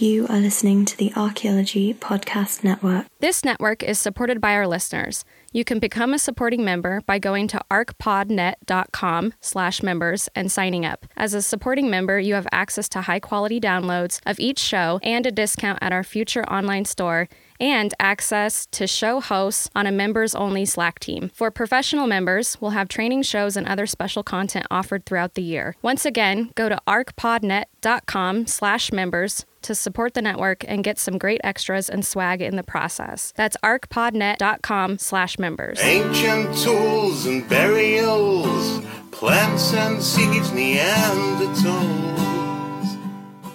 [0.00, 3.04] You are listening to the Archaeology Podcast Network.
[3.18, 5.26] This network is supported by our listeners.
[5.52, 11.04] You can become a supporting member by going to archpodnet.com slash members and signing up.
[11.18, 15.30] As a supporting member, you have access to high-quality downloads of each show and a
[15.30, 17.28] discount at our future online store
[17.58, 21.30] and access to show hosts on a members-only Slack team.
[21.34, 25.76] For professional members, we'll have training shows and other special content offered throughout the year.
[25.82, 31.40] Once again, go to archpodnet.com slash members to support the network and get some great
[31.44, 33.32] extras and swag in the process.
[33.36, 35.80] That's archpodnet.com slash members.
[35.82, 42.20] Ancient tools and burials, plants and seeds, Neanderthals.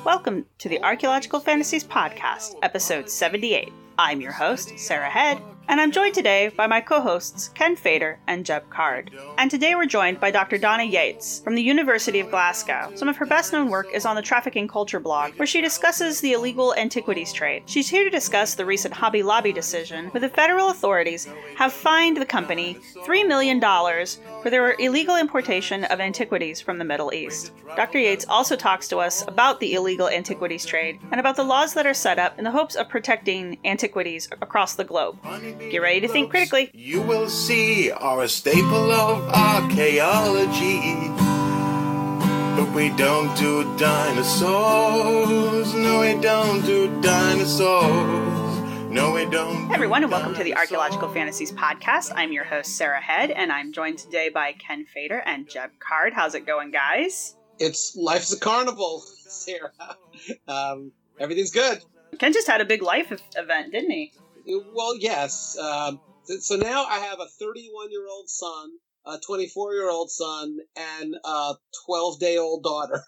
[0.03, 3.73] Welcome to the Archaeological Fantasies Podcast, episode 78.
[3.97, 8.19] I'm your host, Sarah Head, and I'm joined today by my co hosts, Ken Feder
[8.27, 9.11] and Jeb Card.
[9.37, 10.57] And today we're joined by Dr.
[10.57, 12.91] Donna Yates from the University of Glasgow.
[12.95, 16.21] Some of her best known work is on the Trafficking Culture blog, where she discusses
[16.21, 17.63] the illegal antiquities trade.
[17.65, 21.27] She's here to discuss the recent Hobby Lobby decision, where the federal authorities
[21.57, 27.13] have fined the company $3 million for their illegal importation of antiquities from the Middle
[27.13, 27.51] East.
[27.75, 27.99] Dr.
[27.99, 31.85] Yates also talks to us about the illegal antiquities trade and about the laws that
[31.85, 35.17] are set up in the hopes of protecting antiquities across the globe.
[35.59, 36.69] Get ready to think critically.
[36.73, 40.79] You will see are a staple of archaeology.
[42.55, 45.73] But we don't do dinosaurs.
[45.73, 48.89] No, we don't do dinosaurs.
[48.91, 49.67] No, we don't.
[49.67, 52.11] Hey everyone, and welcome to the Archaeological Fantasies podcast.
[52.15, 56.13] I'm your host, Sarah Head, and I'm joined today by Ken Feder and Jeb Card.
[56.13, 57.35] How's it going, guys?
[57.59, 59.71] It's life's a carnival, Sarah.
[60.47, 61.81] Um, everything's good.
[62.19, 64.13] Ken just had a big life event, didn't he?
[64.47, 65.57] Well, yes.
[65.57, 68.71] Um, so- so now I have a 31 year old son,
[69.05, 71.53] a 24 year old son, and a
[71.85, 73.03] 12 day old daughter.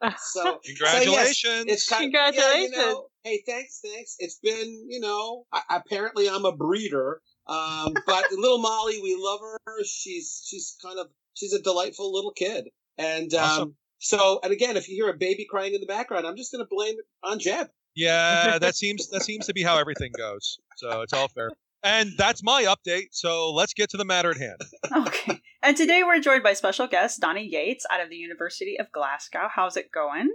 [0.32, 1.40] So Congratulations.
[1.42, 2.76] So yes, it's kind Yeah, you Congratulations.
[2.76, 4.14] know, hey, thanks, thanks.
[4.20, 7.20] It's been, you know, I, apparently I'm a breeder.
[7.48, 9.84] Um, but little Molly, we love her.
[9.84, 12.68] She's she's kind of she's a delightful little kid.
[12.96, 13.74] And um, Awesome.
[13.98, 16.64] so, and again, if you hear a baby crying in the background, I'm just going
[16.64, 17.68] to blame it on Jeb.
[17.98, 20.58] Yeah, that seems that seems to be how everything goes.
[20.76, 21.50] So it's all fair.
[21.82, 23.08] And that's my update.
[23.10, 24.60] So let's get to the matter at hand.
[25.06, 25.40] Okay.
[25.62, 29.48] And today we're joined by special guest Donna Yates out of the University of Glasgow.
[29.52, 30.30] How's it going?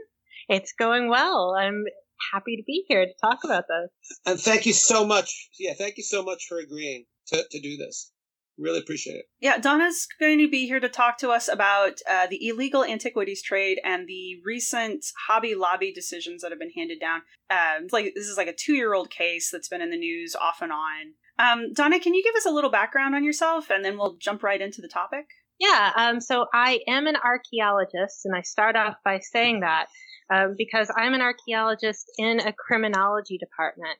[0.49, 1.55] It's going well.
[1.57, 1.85] I'm
[2.33, 4.19] happy to be here to talk about this.
[4.25, 5.49] And thank you so much.
[5.57, 8.11] Yeah, thank you so much for agreeing to, to do this.
[8.57, 9.25] Really appreciate it.
[9.41, 13.41] Yeah, Donna's going to be here to talk to us about uh, the illegal antiquities
[13.41, 17.21] trade and the recent Hobby Lobby decisions that have been handed down.
[17.49, 20.71] Um, like this is like a two-year-old case that's been in the news off and
[20.71, 21.13] on.
[21.39, 24.43] Um, Donna, can you give us a little background on yourself, and then we'll jump
[24.43, 25.25] right into the topic?
[25.59, 29.87] Yeah, um, so I am an archaeologist, and I start off by saying that
[30.31, 33.97] um, because I'm an archaeologist in a criminology department.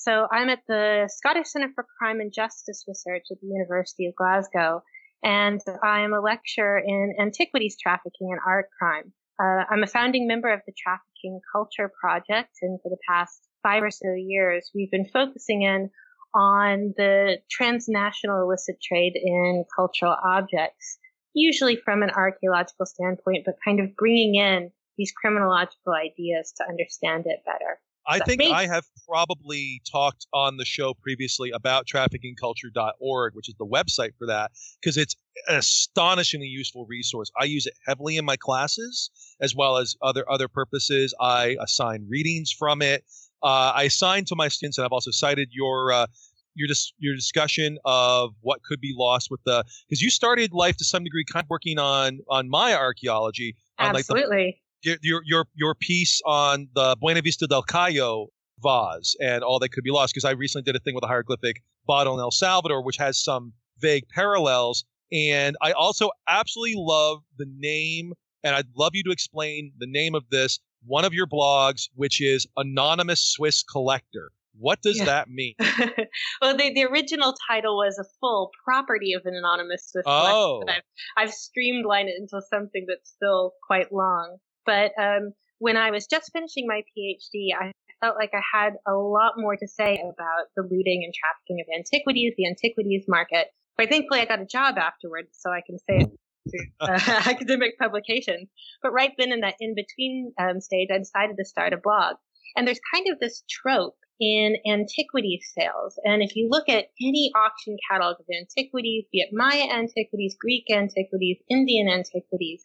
[0.00, 4.14] So I'm at the Scottish Centre for Crime and Justice Research at the University of
[4.14, 4.82] Glasgow,
[5.22, 9.12] and I am a lecturer in antiquities trafficking and art crime.
[9.38, 13.82] Uh, I'm a founding member of the Trafficking Culture Project, and for the past five
[13.82, 15.90] or so years, we've been focusing in
[16.34, 20.98] on the transnational illicit trade in cultural objects,
[21.34, 27.24] usually from an archaeological standpoint, but kind of bringing in these criminological ideas to understand
[27.26, 27.78] it better.
[28.06, 33.54] I think me- I have probably talked on the show previously about traffickingculture.org, which is
[33.58, 35.16] the website for that, because it's
[35.48, 37.30] an astonishingly useful resource.
[37.38, 41.14] I use it heavily in my classes as well as other other purposes.
[41.20, 43.04] I assign readings from it.
[43.42, 46.06] Uh, I assign to my students, and I've also cited your uh,
[46.54, 50.76] your dis- your discussion of what could be lost with the because you started life
[50.78, 54.60] to some degree kind of working on on my archaeology on like the Absolutely.
[54.82, 58.26] Your your your piece on the Buena Vista del Cayo
[58.62, 61.06] vase and all that could be lost because I recently did a thing with a
[61.06, 67.20] hieroglyphic bottle in El Salvador which has some vague parallels and I also absolutely love
[67.38, 68.12] the name
[68.44, 72.20] and I'd love you to explain the name of this one of your blogs which
[72.20, 75.04] is anonymous Swiss collector what does Yeah.
[75.06, 75.54] that mean
[76.42, 80.60] well, the, the original title was a full property of an anonymous Swiss Oh.
[80.60, 81.22] collector, but oh.
[81.22, 84.36] I've, I've streamlined it into something that's still quite long.
[84.70, 88.94] But um, when I was just finishing my PhD, I felt like I had a
[88.94, 93.48] lot more to say about the looting and trafficking of antiquities, the antiquities market.
[93.76, 96.10] But thankfully, I got a job afterwards, so I can say it
[96.50, 98.48] through uh, academic publications.
[98.80, 102.14] But right then in that in between um, stage, I decided to start a blog.
[102.54, 105.98] And there's kind of this trope in antiquities sales.
[106.04, 110.66] And if you look at any auction catalog of antiquities, be it Maya antiquities, Greek
[110.70, 112.62] antiquities, Indian antiquities,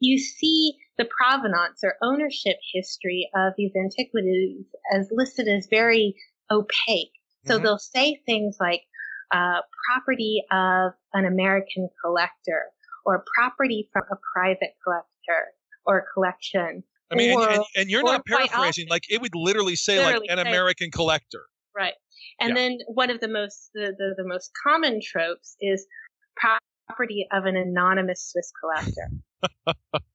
[0.00, 4.64] you see the provenance or ownership history of these antiquities
[4.94, 6.14] as listed as very
[6.50, 7.12] opaque.
[7.46, 7.64] So mm-hmm.
[7.64, 8.82] they'll say things like
[9.32, 12.64] uh, property of an American collector
[13.06, 15.52] or property from a private collector
[15.86, 16.82] or collection.
[17.10, 18.86] I mean, or, and, and, and, you're not paraphrasing.
[18.88, 21.44] Like it would literally say literally like an say, American collector.
[21.74, 21.94] Right.
[22.40, 22.54] And yeah.
[22.54, 25.86] then one of the most the, the, the most common tropes is
[26.36, 29.10] property of an anonymous Swiss collector.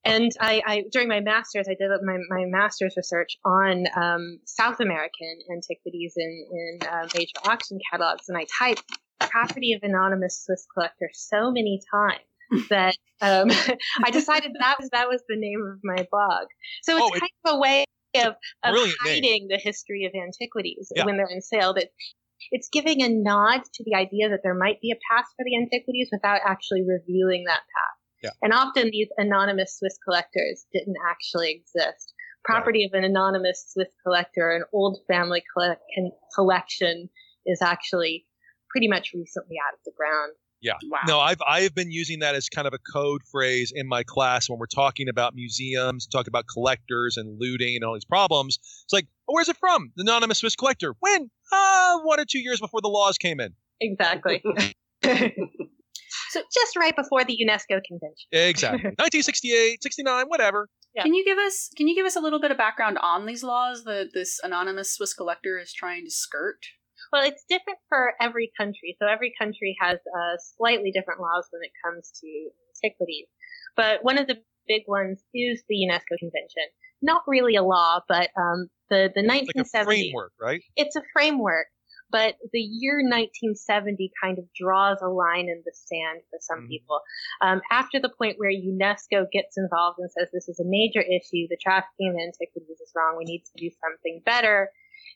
[0.04, 4.80] And I, I, during my master's, I did my, my master's research on um, South
[4.80, 8.84] American antiquities in, in uh, major auction catalogs, and I typed
[9.20, 13.50] property of anonymous Swiss collector so many times that um,
[14.04, 16.48] I decided that was that was the name of my blog.
[16.84, 17.86] So it's oh, kind of a way
[18.18, 19.48] of, of hiding name.
[19.50, 21.06] the history of antiquities yeah.
[21.06, 21.74] when they're in sale.
[21.74, 21.90] That
[22.52, 25.58] it's giving a nod to the idea that there might be a past for the
[25.58, 27.95] antiquities without actually revealing that past.
[28.26, 28.32] Yeah.
[28.42, 32.14] And often these anonymous Swiss collectors didn't actually exist.
[32.44, 33.00] Property right.
[33.00, 35.44] of an anonymous Swiss collector, an old family
[36.36, 37.10] collection,
[37.46, 38.26] is actually
[38.70, 40.34] pretty much recently out of the ground.
[40.62, 40.74] Yeah.
[40.90, 41.00] Wow.
[41.08, 44.50] No, I've I've been using that as kind of a code phrase in my class
[44.50, 48.58] when we're talking about museums, talking about collectors and looting and all these problems.
[48.84, 49.92] It's like, oh, where's it from?
[49.96, 50.96] The anonymous Swiss collector.
[51.00, 51.30] When?
[51.54, 53.54] Ah, uh, one or two years before the laws came in.
[53.80, 54.44] Exactly.
[56.36, 58.28] so just right before the UNESCO convention.
[58.32, 58.84] Exactly.
[59.00, 60.68] 1968, 69, whatever.
[60.94, 61.04] Yeah.
[61.04, 63.44] Can you give us can you give us a little bit of background on these
[63.44, 66.60] laws that this anonymous Swiss collector is trying to skirt?
[67.12, 68.98] Well, it's different for every country.
[69.00, 72.50] So every country has uh, slightly different laws when it comes to
[72.84, 73.28] antiquities.
[73.78, 74.36] But one of the
[74.68, 76.68] big ones is the UNESCO Convention.
[77.02, 80.62] Not really a law, but um, the the 1970 like framework, right?
[80.76, 81.68] It's a framework,
[82.16, 86.80] but the year 1970 kind of draws a line in the sand for some mm-hmm.
[86.80, 87.02] people.
[87.44, 91.52] Um, after the point where UNESCO gets involved and says this is a major issue,
[91.52, 94.72] the trafficking of antiquities is wrong, we need to do something better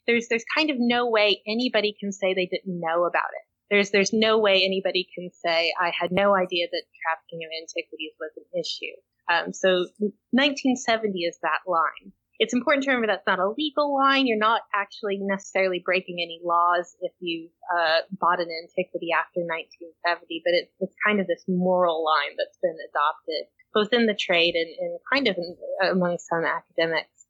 [0.08, 3.46] there's there's kind of no way anybody can say they didn't know about it.
[3.70, 8.14] There's there's no way anybody can say I had no idea that trafficking of antiquities
[8.20, 8.96] was an issue.
[9.30, 9.86] Um, so
[10.32, 12.12] 1970 is that line.
[12.40, 14.26] It's important to remember that's not a legal line.
[14.26, 20.42] You're not actually necessarily breaking any laws if you uh, bought an antiquity after 1970,
[20.46, 24.56] but it's, it's kind of this moral line that's been adopted both in the trade
[24.56, 25.56] and, and kind of in,
[25.92, 27.28] among some academics.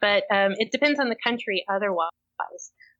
[0.00, 2.10] But um, it depends on the country otherwise.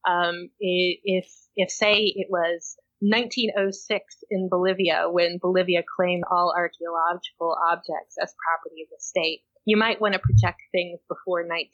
[0.08, 8.16] Um, if, if, say, it was 1906 in Bolivia when Bolivia claimed all archaeological objects
[8.20, 11.68] as property of the state, you might want to project things before 1906.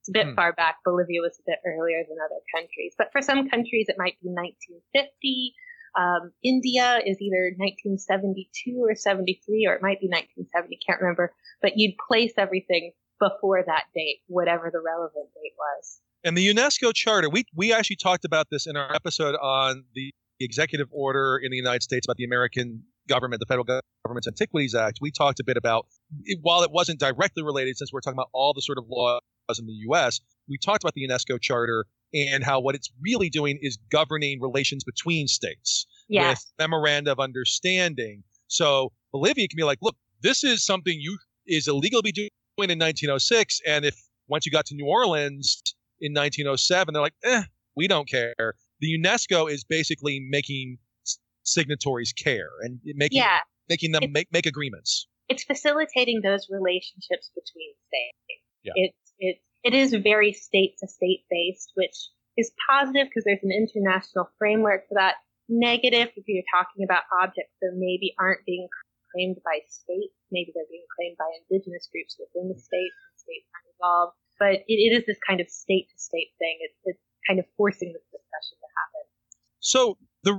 [0.00, 0.34] It's a bit hmm.
[0.34, 0.76] far back.
[0.86, 2.94] Bolivia was a bit earlier than other countries.
[2.96, 5.52] But for some countries, it might be 1950.
[6.00, 11.36] Um, India is either 1972 or 73, or it might be 1970, can't remember.
[11.60, 16.00] But you'd place everything before that date, whatever the relevant date was.
[16.24, 20.10] And the UNESCO Charter, we we actually talked about this in our episode on the
[20.40, 23.64] executive order in the United States about the American government, the federal
[24.04, 24.98] government's Antiquities Act.
[25.00, 25.86] We talked a bit about,
[26.42, 29.20] while it wasn't directly related, since we're talking about all the sort of laws
[29.58, 33.58] in the U.S., we talked about the UNESCO Charter and how what it's really doing
[33.60, 36.30] is governing relations between states yes.
[36.30, 38.22] with memoranda of understanding.
[38.46, 42.30] So Bolivia can be like, look, this is something you is illegal to be doing
[42.58, 43.96] in 1906, and if
[44.28, 45.62] once you got to New Orleans
[46.00, 47.42] in 1907, they're like, eh,
[47.76, 48.34] we don't care.
[48.80, 50.78] The UNESCO is basically making
[51.52, 53.38] signatories care and making yeah.
[53.68, 55.06] making them make, make agreements.
[55.28, 58.42] It's facilitating those relationships between states.
[58.62, 58.72] Yeah.
[58.76, 61.96] It's it it is very state to state based, which
[62.36, 65.16] is positive because there's an international framework for that.
[65.50, 68.68] Negative if you're talking about objects that maybe aren't being
[69.14, 70.12] claimed by states.
[70.30, 72.92] Maybe they're being claimed by indigenous groups within the state.
[72.92, 74.12] The states aren't involved.
[74.38, 76.60] But it, it is this kind of state to state thing.
[76.60, 79.04] It's, it's kind of forcing this discussion to happen.
[79.60, 80.34] So the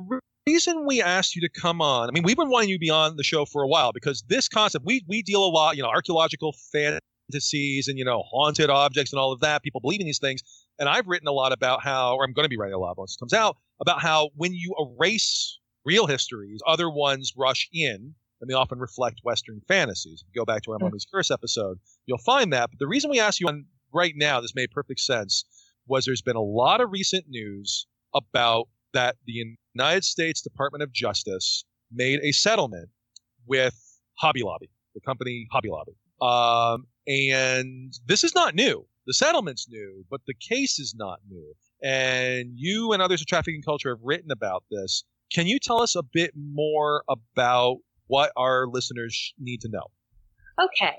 [0.49, 2.89] reason we asked you to come on, I mean, we've been wanting you to be
[2.89, 5.83] on the show for a while because this concept, we, we deal a lot, you
[5.83, 9.61] know, archaeological fantasies and, you know, haunted objects and all of that.
[9.61, 10.41] People believe in these things.
[10.79, 12.97] And I've written a lot about how, or I'm going to be writing a lot
[12.97, 18.15] once it comes out, about how when you erase real histories, other ones rush in
[18.41, 20.21] and they often reflect Western fantasies.
[20.21, 22.71] If you go back to our Mummy's Curse episode, you'll find that.
[22.71, 25.45] But the reason we asked you on right now, this made perfect sense,
[25.87, 30.91] was there's been a lot of recent news about that the United States Department of
[30.91, 32.89] Justice made a settlement
[33.47, 33.75] with
[34.19, 35.93] Hobby Lobby, the company Hobby Lobby.
[36.21, 38.85] Um, and this is not new.
[39.07, 41.53] The settlement's new, but the case is not new.
[41.81, 45.03] And you and others of trafficking culture have written about this.
[45.33, 47.77] Can you tell us a bit more about
[48.07, 49.85] what our listeners need to know?
[50.61, 50.97] Okay.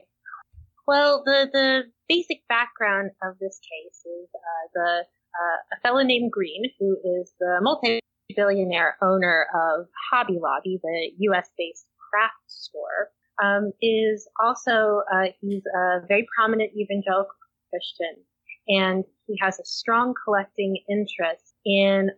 [0.87, 6.32] Well, the, the basic background of this case is uh, the uh, a fellow named
[6.32, 13.10] Green, who is the multi-billionaire owner of Hobby Lobby, the U.S.-based craft store,
[13.42, 17.30] um, is also uh, he's a very prominent evangelical
[17.70, 18.22] Christian,
[18.68, 22.10] and he has a strong collecting interest in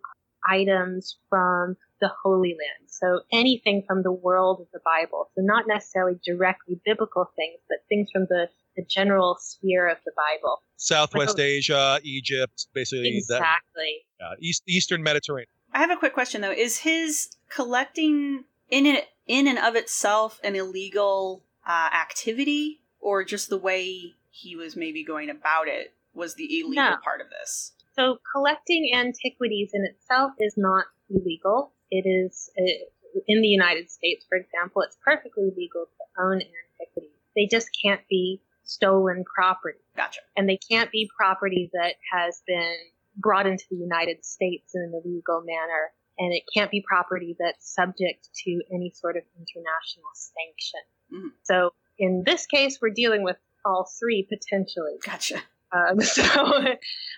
[0.49, 2.88] items from the Holy Land.
[2.88, 5.31] So anything from the world of the Bible.
[5.35, 10.12] So not necessarily directly biblical things, but things from the, the general sphere of the
[10.17, 10.62] Bible.
[10.76, 13.17] Southwest Asia, Egypt, basically.
[13.17, 14.05] Exactly.
[14.19, 15.49] That, uh, East, Eastern Mediterranean.
[15.73, 16.52] I have a quick question though.
[16.52, 23.49] Is his collecting in it in and of itself an illegal uh, activity, or just
[23.49, 26.97] the way he was maybe going about it was the illegal No.
[27.05, 27.73] part of this?
[27.95, 31.73] So collecting antiquities in itself is not illegal.
[31.91, 37.11] It is uh, in the United States, for example, it's perfectly legal to own antiquities.
[37.37, 38.41] They just can't be
[38.75, 39.79] stolen property.
[39.97, 40.21] Gotcha.
[40.37, 42.76] And they can't be property that has been
[43.17, 45.93] brought into the United States in an illegal manner.
[46.19, 50.81] And it can't be property that's subject to any sort of international sanction.
[51.12, 51.33] Mhm.
[51.43, 54.99] So in this case, we're dealing with all three potentially.
[55.05, 55.43] Gotcha.
[55.73, 56.23] Um, so,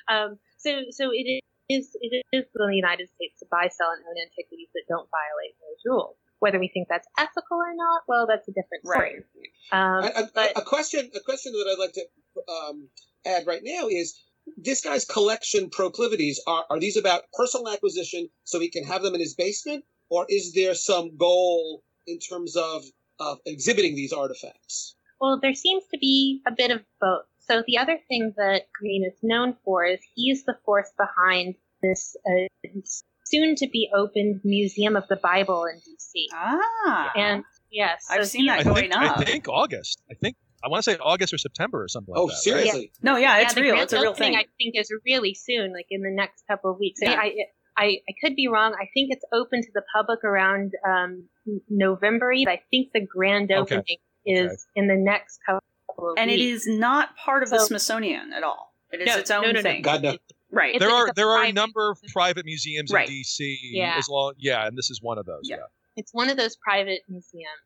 [0.09, 4.05] um, so, so it is it is in the United States to buy, sell, and
[4.05, 6.17] own antiquities that don't violate those rules.
[6.45, 9.25] Whether we think that's ethical or not, well, that's a different story.
[9.73, 12.05] Um, a, a- but a question, a question that I'd like to
[12.53, 12.89] um,
[13.27, 14.21] add right now is
[14.59, 19.15] this guy's collection proclivities are, are these about personal acquisition so he can have them
[19.15, 22.85] in his basement, or is there some goal in terms of
[23.19, 24.97] of exhibiting these artifacts?
[25.21, 27.23] Well, there seems to be a bit of both.
[27.49, 32.17] So the other thing that Green is known for is he's the force behind this
[32.27, 32.49] uh,
[33.25, 36.25] soon to be opened Museum of the Bible in DC.
[36.33, 37.13] Ah.
[37.17, 39.19] And yes, I've seen that I going think, up.
[39.19, 40.03] I think August.
[40.11, 42.33] I think I want to say August or September or something like Oh, that.
[42.33, 42.39] right?
[42.43, 42.93] seriously?
[43.03, 43.77] No, yeah, it's the real.
[43.77, 44.39] It's a real opening, thing.
[44.39, 47.01] I think is really soon, like in the next couple of weeks.
[47.03, 47.13] Yeah.
[47.21, 47.35] I,
[47.77, 48.73] I, I could be wrong.
[48.75, 51.25] I think it's open to the public around um,
[51.69, 52.33] November.
[52.33, 53.59] I think the grand Okay.
[53.77, 55.61] opening is in the next couple
[55.99, 56.15] of weeks.
[56.19, 58.73] and it is not part of the Smithsonian at all.
[58.93, 59.63] It is No, its own no, no, no.
[59.63, 59.83] thing.
[59.83, 60.17] God no.
[60.55, 60.79] Right.
[60.79, 63.09] There a- are it's a there are a number of private museums Right.
[63.09, 63.59] in DC.
[63.73, 63.95] Yeah.
[63.99, 65.43] As long, yeah, and this is one of those.
[65.45, 65.57] Yeah.
[65.57, 65.63] Yeah.
[65.97, 67.65] It's one of those private museums,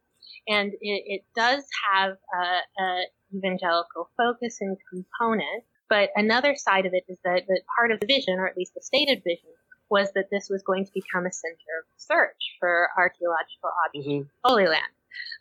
[0.48, 1.64] and it, it does
[1.94, 3.02] have a, a
[3.34, 5.64] evangelical focus and component.
[5.88, 8.74] But another side of it is that, that part of the vision, or at least
[8.74, 9.48] the stated vision,
[9.88, 14.20] was that this was going to become a center of search for archaeological objects Mhm.
[14.20, 14.92] in Holy Land.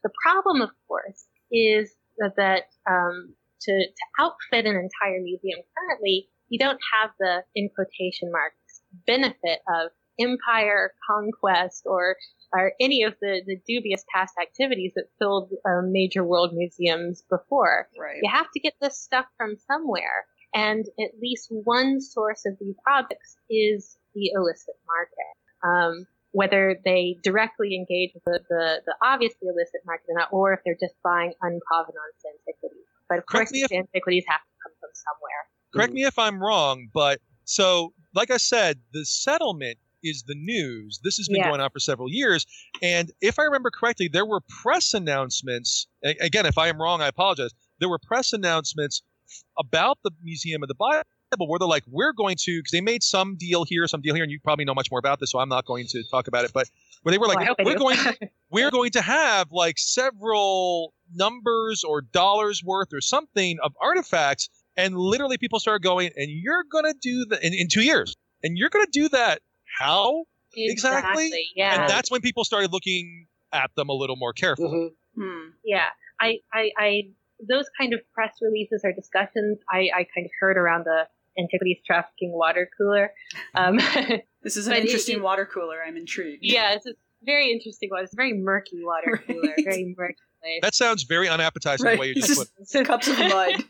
[0.03, 6.29] The problem, of course, is that, that um, to, to outfit an entire museum currently,
[6.49, 12.15] you don't have the, in quotation marks, benefit of empire, conquest, or
[12.53, 17.89] or any of the, the dubious past activities that filled um, major world museums before.
[17.99, 18.19] Right.
[18.23, 22.75] You have to get this stuff from somewhere, and at least one source of these
[22.87, 25.33] objects is the illicit market.
[25.63, 30.53] Um, whether they directly engage with the, the, the obviously illicit market or not, or
[30.53, 32.85] if they're just buying unprovenance antiquities.
[33.09, 35.41] But of Correct course, these if- antiquities have to come from somewhere.
[35.73, 40.99] Correct me if I'm wrong, but so like I said, the settlement is the news.
[41.03, 41.49] This has been Yeah.
[41.49, 42.45] going on for several years,
[42.81, 45.87] and if I remember correctly, there were press announcements.
[46.03, 47.51] Again, if I am wrong, I apologize.
[47.79, 49.01] There were press announcements
[49.57, 51.03] about the Museum of the Bible
[51.37, 54.23] where they're like, we're going to, because they made some deal here, some deal here,
[54.23, 56.45] and you probably know much more about this, so I'm not going to talk about
[56.45, 56.53] it.
[56.53, 56.69] But
[57.03, 57.97] where they were like, I we're going,
[58.49, 64.95] we're going to have like several numbers or dollars worth or something of artifacts, and
[64.95, 68.57] literally people started going, and you're going to do that in, in two years, and
[68.57, 69.41] you're going to do that
[69.79, 70.23] how?
[70.55, 71.31] Exactly.
[71.55, 71.81] Yeah.
[71.81, 74.69] And that's when people started looking at them a little more carefully.
[74.69, 74.89] Mhm.
[75.23, 75.49] Hmm.
[75.65, 75.85] Yeah,
[76.21, 77.01] I, I, I,
[77.47, 81.07] those kind of press releases or discussions, I, I kind of heard around the
[81.39, 83.11] antiquities trafficking water cooler.
[83.55, 83.79] Um,
[84.43, 85.77] This is an interesting it- water cooler.
[85.85, 86.39] I'm intrigued.
[86.43, 86.93] yeah, it's a
[87.23, 88.03] very interesting one.
[88.03, 90.59] It's a very murky water cooler, very murky place.
[90.61, 91.95] That sounds very unappetizing Right.
[91.95, 93.63] the way you It's just put just cups of mud.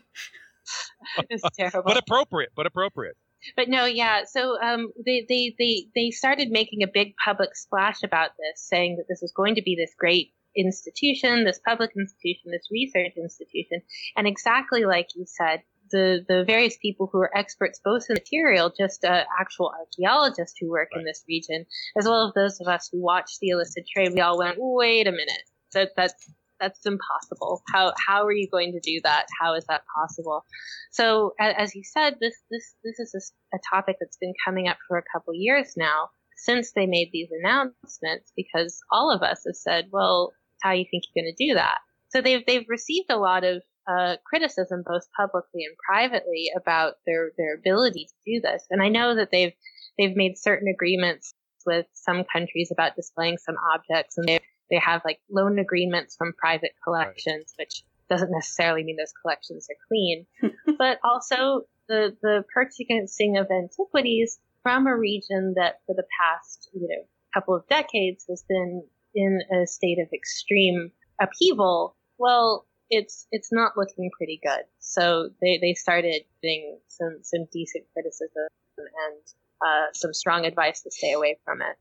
[1.30, 1.82] it's terrible.
[1.84, 3.16] but appropriate, but appropriate.
[3.56, 4.22] But no, yeah.
[4.24, 8.96] So um, they, they they they started making a big public splash about this, saying
[8.96, 13.82] that this was going to be this great institution, this public institution, this research institution.
[14.16, 18.72] And exactly like you said, the, the various people who are experts both in material,
[18.76, 21.00] just uh, actual archaeologists who work right.
[21.00, 21.64] in this region,
[21.98, 25.06] as well as those of us who watch the illicit trade, we all went, wait
[25.06, 27.62] a minute, that that's that's impossible.
[27.72, 29.26] How how are you going to do that?
[29.40, 30.44] How is that possible?
[30.92, 34.78] So as you said, this this this is a, a topic that's been coming up
[34.86, 39.56] for a couple years now since they made these announcements because all of us have
[39.56, 41.78] said, well, how you think you're going to do that?
[42.10, 47.32] So they've they've received a lot of uh, criticism, both publicly and privately, about their
[47.36, 48.64] their ability to do this.
[48.70, 49.52] And I know that they've
[49.98, 51.34] they've made certain agreements
[51.66, 56.32] with some countries about displaying some objects, and they they have like loan agreements from
[56.38, 57.66] private collections, right.
[57.66, 60.26] which doesn't necessarily mean those collections are clean,
[60.78, 66.88] but also the the purchasing of antiquities from a region that for the past you
[66.88, 68.82] know couple of decades has been
[69.14, 74.64] in a state of extreme upheaval, well, it's it's not looking pretty good.
[74.78, 79.22] So they, they started getting some some decent criticism and
[79.64, 81.76] uh, some strong advice to stay away from it.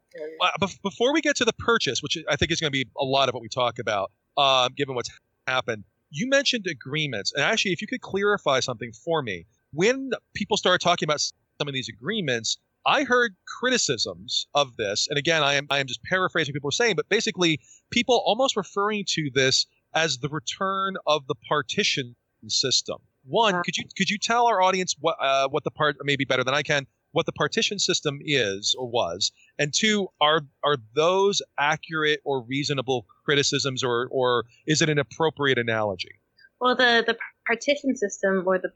[0.62, 3.04] And, before we get to the purchase, which I think is going to be a
[3.04, 5.10] lot of what we talk about, um, given what's
[5.48, 10.58] happened, you mentioned agreements, and actually, if you could clarify something for me, when people
[10.58, 15.56] started talking about some of these agreements, I heard criticisms of this, and again, I
[15.56, 17.60] am I am just paraphrasing what people were saying, but basically,
[17.92, 22.16] people almost referring to this as the return of the partition
[22.48, 22.98] system.
[23.26, 26.46] One, could you could you tell our audience what uh, what the part maybe better
[26.46, 31.42] than I can what the partition system is or was, and two, are are those
[31.58, 36.20] accurate or reasonable criticisms, or or is it an appropriate analogy?
[36.60, 38.70] Well, the the partition system or the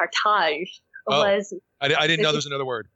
[0.00, 1.54] partage oh, was.
[1.80, 2.88] I, I didn't know there was another word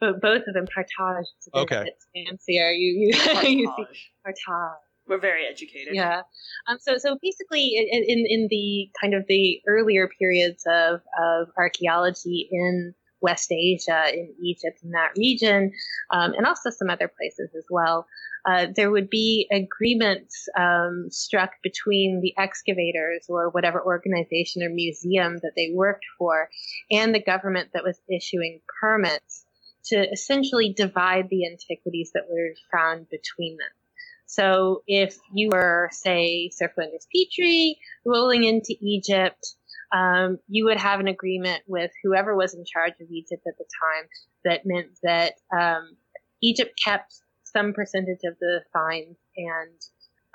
[0.00, 1.24] but both of them partage.
[1.38, 1.84] It's a okay.
[1.84, 2.70] bit fancier.
[2.70, 3.06] You you,
[3.42, 3.86] you see
[4.26, 4.76] partage.
[5.08, 5.94] We're very educated.
[5.94, 6.22] Yeah.
[6.68, 6.78] Um.
[6.80, 12.48] So so basically, in in, in the kind of the earlier periods of of archaeology
[12.50, 12.94] in
[13.26, 15.72] West Asia, in Egypt, in that region,
[16.12, 18.06] um, and also some other places as well.
[18.48, 25.32] Uh, there would be agreements um, struck between the excavators or whatever organization or museum
[25.42, 26.48] that they worked for
[26.92, 29.44] and the government that was issuing permits
[29.86, 33.74] to essentially divide the antiquities that were found between them.
[34.26, 39.55] So if you were, say, Sir Flinders Petrie rolling into Egypt,
[39.92, 43.64] um, you would have an agreement with whoever was in charge of Egypt at the
[43.64, 44.08] time
[44.44, 45.96] that meant that um,
[46.42, 49.80] Egypt kept some percentage of the finds and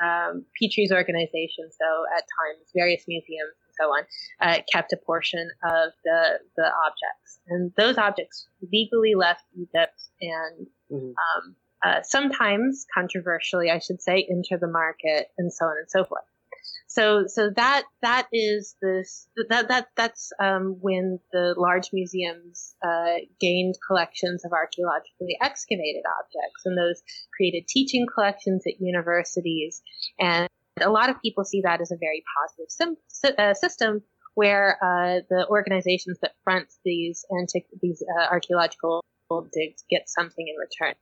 [0.01, 1.85] um, Petrie's organization, so
[2.17, 4.03] at times various museums and so on,
[4.41, 10.67] uh, kept a portion of the the objects, and those objects legally left Egypt and
[10.91, 11.07] mm-hmm.
[11.07, 16.03] um, uh, sometimes controversially, I should say, enter the market and so on and so
[16.03, 16.23] forth.
[16.93, 23.23] So, so that that is this that that that's um, when the large museums uh,
[23.39, 27.01] gained collections of archaeologically excavated objects, and those
[27.38, 29.82] created teaching collections at universities.
[30.19, 30.49] And
[30.82, 34.01] a lot of people see that as a very positive sim- uh, system,
[34.36, 39.01] where uh, the organizations that front these antique these uh, archaeological
[39.54, 40.95] digs get something in return.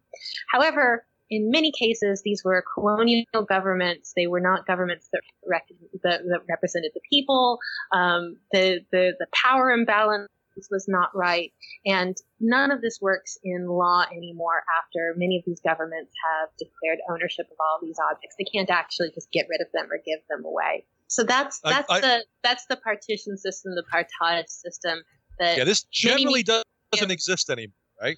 [0.52, 4.14] However, in many cases, these were colonial governments.
[4.16, 5.68] They were not governments that, rec-
[6.04, 7.60] that, that represented the people.
[7.94, 10.30] Um, the, the, the power imbalance
[10.72, 11.54] was not right.
[11.86, 17.00] And none of this works in law anymore after many of these governments have declared
[17.10, 18.36] ownership of all these objects.
[18.38, 20.86] They can't actually just get rid of them or give them away.
[21.08, 25.02] So that's that's I, I, the that's the partition system, the partage system.
[25.40, 28.18] That yeah, this generally doesn't exist anymore, right?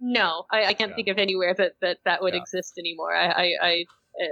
[0.00, 0.96] No, I, I can't yeah.
[0.96, 2.40] think of anywhere that that, that would yeah.
[2.40, 3.14] exist anymore.
[3.14, 3.84] I, I,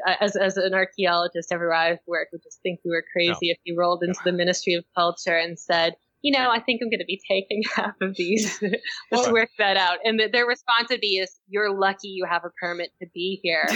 [0.06, 3.52] I, as, as an archaeologist, everywhere I've worked would just think we were crazy no.
[3.52, 6.88] if you rolled into the Ministry of Culture and said, you know, I think I'm
[6.88, 8.58] going to be taking half of these.
[9.12, 9.98] Let's work that out.
[10.04, 13.38] And the, their response would be, "Is you're lucky you have a permit to be
[13.42, 13.68] here.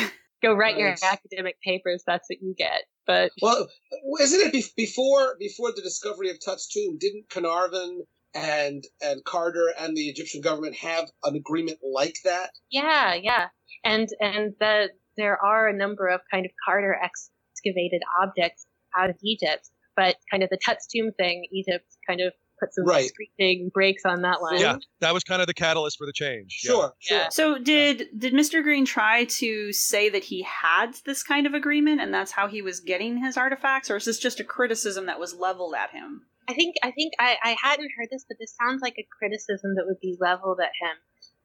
[0.42, 2.02] Go write your academic papers.
[2.06, 3.68] That's what you get." But well,
[4.20, 6.96] isn't it be- before before the discovery of Tut's tomb?
[6.98, 8.04] Didn't Carnarvon
[8.34, 12.50] and and Carter and the Egyptian government have an agreement like that?
[12.70, 13.48] Yeah, yeah,
[13.84, 19.16] and and the there are a number of kind of Carter excavated objects out of
[19.22, 23.08] Egypt, but kind of the Tut's tomb thing, Egypt kind of put some right.
[23.08, 24.58] screeching brakes on that one.
[24.58, 26.52] Yeah, that was kind of the catalyst for the change.
[26.52, 27.22] Sure, yeah.
[27.22, 27.30] sure.
[27.30, 28.62] So did did Mr.
[28.62, 32.62] Green try to say that he had this kind of agreement and that's how he
[32.62, 36.22] was getting his artifacts, or is this just a criticism that was leveled at him?
[36.48, 39.74] I think I think I, I hadn't heard this, but this sounds like a criticism
[39.76, 40.96] that would be leveled at him.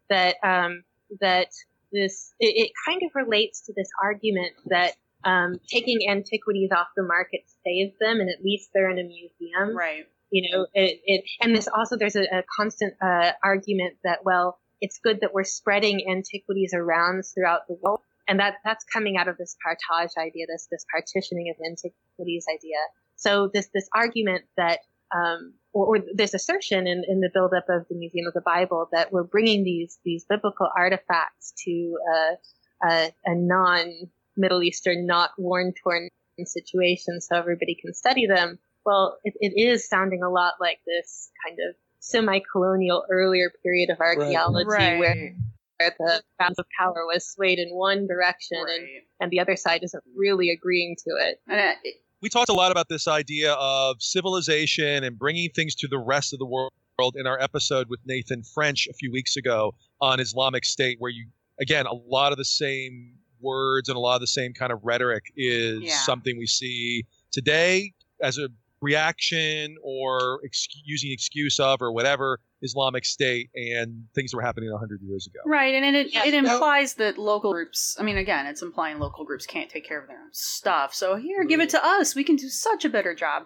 [0.10, 0.84] That um,
[1.20, 1.50] that
[1.92, 4.94] this it, it kind of relates to this argument that
[5.26, 9.76] um, taking antiquities off the market saves them, and at least they're in a museum.
[9.76, 10.06] Right.
[10.32, 14.58] You know, it, it and this also there's a, a constant uh, argument that well,
[14.80, 19.28] it's good that we're spreading antiquities around throughout the world, and that that's coming out
[19.28, 22.78] of this partage idea, this this partitioning of antiquities idea.
[23.16, 24.80] So this this argument that
[25.13, 28.88] um, or, or, this assertion in, in the buildup of the Museum of the Bible
[28.91, 33.91] that we're bringing these these biblical artifacts to a, a, a non
[34.36, 36.10] Middle Eastern, not worn torn
[36.45, 38.58] situation, so everybody can study them.
[38.86, 43.99] Well, it, it is sounding a lot like this kind of semi-colonial earlier period of
[43.99, 44.99] archaeology Right.
[44.99, 45.36] where
[45.80, 49.08] where the balance of power was swayed in one direction and, Right.
[49.19, 51.41] and the other side isn't really agreeing to it.
[51.47, 55.89] And it, we talked a lot about this idea of civilization and bringing things to
[55.89, 56.71] the rest of the world
[57.15, 61.27] in our episode with Nathan French a few weeks ago on Islamic State, where you,
[61.59, 64.79] again, a lot of the same words and a lot of the same kind of
[64.83, 65.99] rhetoric is Yeah.
[66.05, 68.47] something we see today as a
[68.84, 74.69] reaction or ex- using excuse of or whatever Islamic State and things that were happening
[74.72, 75.39] 100 years ago.
[75.46, 76.26] right, and it, Yeah.
[76.26, 80.00] it implies that local groups, I mean, again, it's implying local groups can't take care
[80.02, 80.93] of their own stuff.
[80.93, 82.15] So here, give it to us.
[82.15, 83.43] We can do such a better job.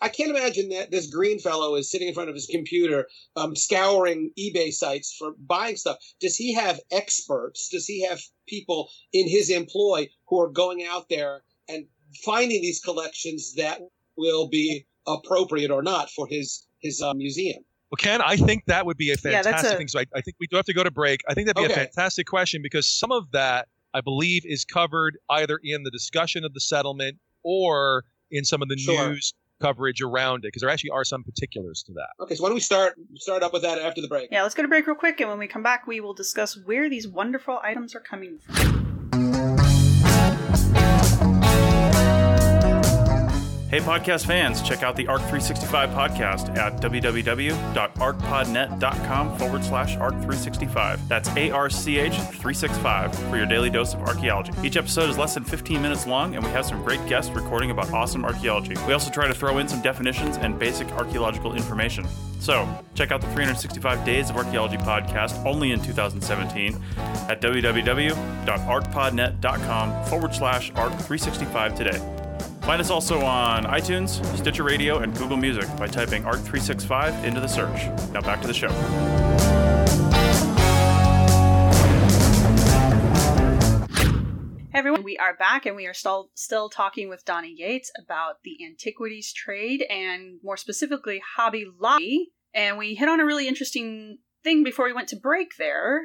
[0.00, 3.54] I can't imagine that this green fellow is sitting in front of his computer, um,
[3.54, 5.98] scouring eBay sites for buying stuff.
[6.18, 7.68] Does he have experts?
[7.68, 11.86] Does he have people in his employ who are going out there and
[12.24, 13.80] finding these collections that
[14.16, 17.62] will be appropriate or not for his his uh, museum?
[17.90, 19.88] Well, Ken, I think that would be a fantastic that's a- thing.
[19.88, 21.20] So I, I think we do have to go to break.
[21.28, 25.18] I think that'd be a fantastic question because some of that, I believe, is covered
[25.28, 29.08] either in the discussion of the settlement or in some of the Sure.
[29.10, 32.08] news coverage around it, because there actually are some particulars to that.
[32.20, 34.28] Okay, so why don't we start start up with that after the break?
[34.32, 36.58] Yeah, let's go to break real quick, and when we come back, we will discuss
[36.64, 38.91] where these wonderful items are coming from.
[43.72, 51.08] Hey, podcast fans, check out the ARCH365 podcast at www.archpodnet.com forward slash ARCH365.
[51.08, 54.52] That's ARCH 365 for your daily dose of archaeology.
[54.62, 57.70] Each episode is less than 15 minutes long, and we have some great guests recording
[57.70, 58.76] about awesome archaeology.
[58.86, 62.06] We also try to throw in some definitions and basic archaeological information.
[62.40, 66.74] So, check out the 365 Days of Archaeology podcast only in 2017
[67.30, 72.21] at www.archpodnet.com forward slash ARC365 today.
[72.62, 77.48] Find us also on iTunes, Stitcher Radio, and Google Music by typing ARCH365 into the
[77.48, 77.86] search.
[78.12, 78.68] Now back to the show.
[84.70, 88.36] Hey everyone, we are back and we are still still talking with Donna Yates about
[88.44, 92.28] the antiquities trade and more specifically Hobby Lobby.
[92.54, 96.02] And we hit on a really interesting thing before we went to break there.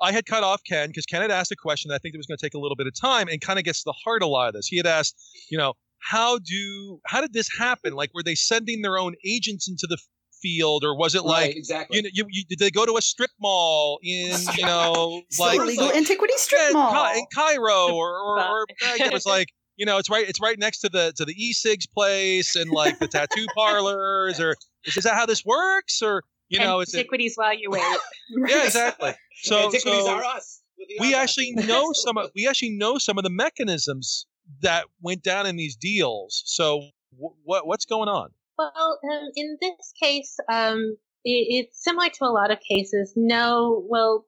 [0.00, 2.18] I had cut off Ken because Ken had asked a question that I think it
[2.18, 3.94] was going to take a little bit of time and kind of gets to the
[4.04, 4.66] heart of a lot of this.
[4.66, 5.16] He had asked,
[5.50, 7.94] you know, how do how did this happen?
[7.94, 9.98] Like, were they sending their own agents into the
[10.40, 11.98] field, or was it like right, exactly.
[11.98, 15.58] you know, you, you, did they go to a strip mall in you know like
[15.58, 17.14] illegal like- antiquity strip yeah, mall.
[17.14, 20.58] In Cairo or or, or like, it was like you know it's right it's right
[20.58, 25.04] next to the to the e-cigs place and like the tattoo parlors or is, is
[25.04, 27.82] that how this works or you know it's Antiquities while you wait.
[28.48, 30.60] yeah exactly so Antiquities so are us.
[31.00, 34.26] we actually know some of we actually know some of the mechanisms
[34.60, 36.82] that went down in these deals so
[37.12, 42.24] w- what what's going on Well, um, in this case, um, it, it's similar to
[42.24, 43.14] a lot of cases.
[43.16, 44.26] No, well,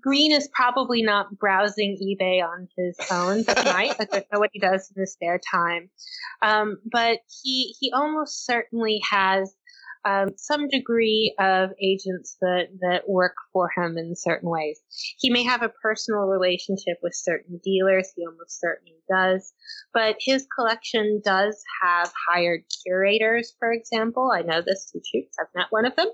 [0.00, 3.94] Green is probably not browsing eBay on his phone, but might.
[4.00, 5.90] I don't know what he does in his spare time.
[6.42, 9.54] Um, but he he almost certainly has
[10.04, 14.80] um, some degree of agents that that work for him in certain ways.
[15.18, 18.12] He may have a personal relationship with certain dealers.
[18.16, 19.52] He almost certainly does
[19.92, 24.30] but his collection does have hired curators, for example.
[24.34, 25.28] I know this to truth.
[25.40, 26.08] I've met one of them.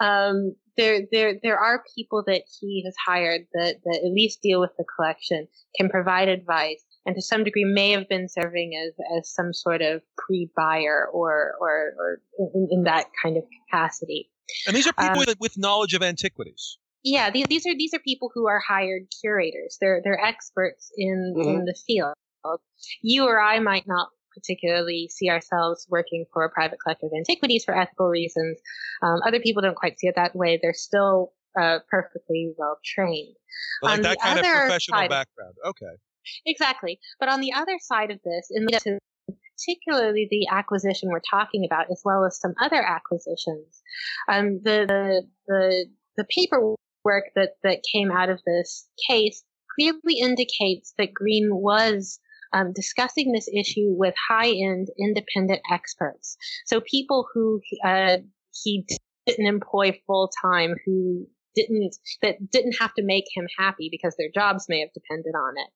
[0.00, 4.60] Um, there, there, there are people that he has hired that, that at least deal
[4.60, 8.92] with the collection, can provide advice, and to some degree may have been serving as,
[9.18, 14.30] as some sort of pre-buyer or, or, or in, in that kind of capacity.
[14.66, 17.94] and these are people Um, with, with knowledge of antiquities Yeah, these, these are these
[17.94, 19.78] are people who are hired curators.
[19.80, 22.14] They're they're experts in in the field.
[23.02, 27.64] You or I might not particularly see ourselves working for a private collector of antiquities
[27.64, 28.58] for ethical reasons.
[29.02, 30.58] Um, other people don't quite see it that way.
[30.62, 33.34] They're still uh, perfectly well trained.
[33.82, 35.94] like on that kind of professional side- background okay
[36.46, 36.98] Exactly.
[37.18, 38.98] But on the other side of this, in the,
[39.60, 43.82] particularly the acquisition we're talking about, as well as some other acquisitions,
[44.28, 49.42] um, the, the the the paperwork that that came out of this case
[49.78, 52.18] clearly indicates that Green was
[52.52, 56.36] um, discussing this issue with high-end independent experts.
[56.66, 58.18] So people who uh,
[58.52, 58.86] he
[59.26, 64.30] didn't employ full time, who didn't that didn't have to make him happy because their
[64.32, 65.70] jobs may have depended on it.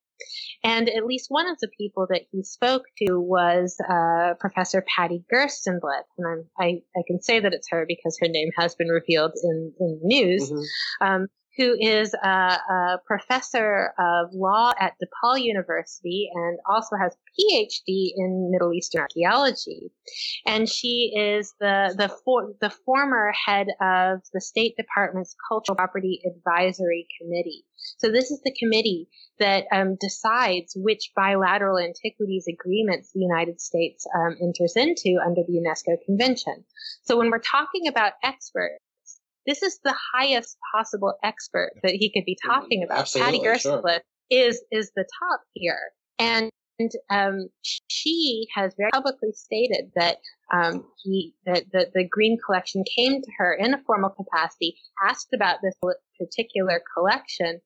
[0.63, 5.25] And at least one of the people that he spoke to was uh, Professor Patty
[5.33, 6.09] Gerstenblith.
[6.19, 9.33] And I'm, i I, can say that it's her because her name has been revealed
[9.43, 10.51] in, in the news.
[10.51, 11.07] Mm-hmm.
[11.07, 18.13] Um, who is a, a, professor of law at DePaul University and also has PhD
[18.17, 19.93] in Middle Eastern archaeology.
[20.47, 26.21] And she is the, the, for, the former head of the State Department's Cultural Property
[26.27, 27.65] Advisory Committee.
[27.99, 34.07] So this is the committee that um, decides which bilateral antiquities agreements the United States
[34.17, 36.65] um, enters into under the UNESCO Convention.
[37.03, 38.84] So when we're talking about experts,
[39.47, 43.01] this is the highest possible expert that he could be talking about.
[43.01, 44.01] Absolutely, Patty Gerstenblith sure.
[44.31, 45.81] is is the top here,
[46.19, 46.51] and
[47.11, 47.49] um,
[47.89, 50.19] she has very publicly stated that
[50.53, 54.77] um, he that the, the Green Collection came to her in a formal capacity,
[55.07, 55.75] asked about this
[56.19, 57.61] particular collection,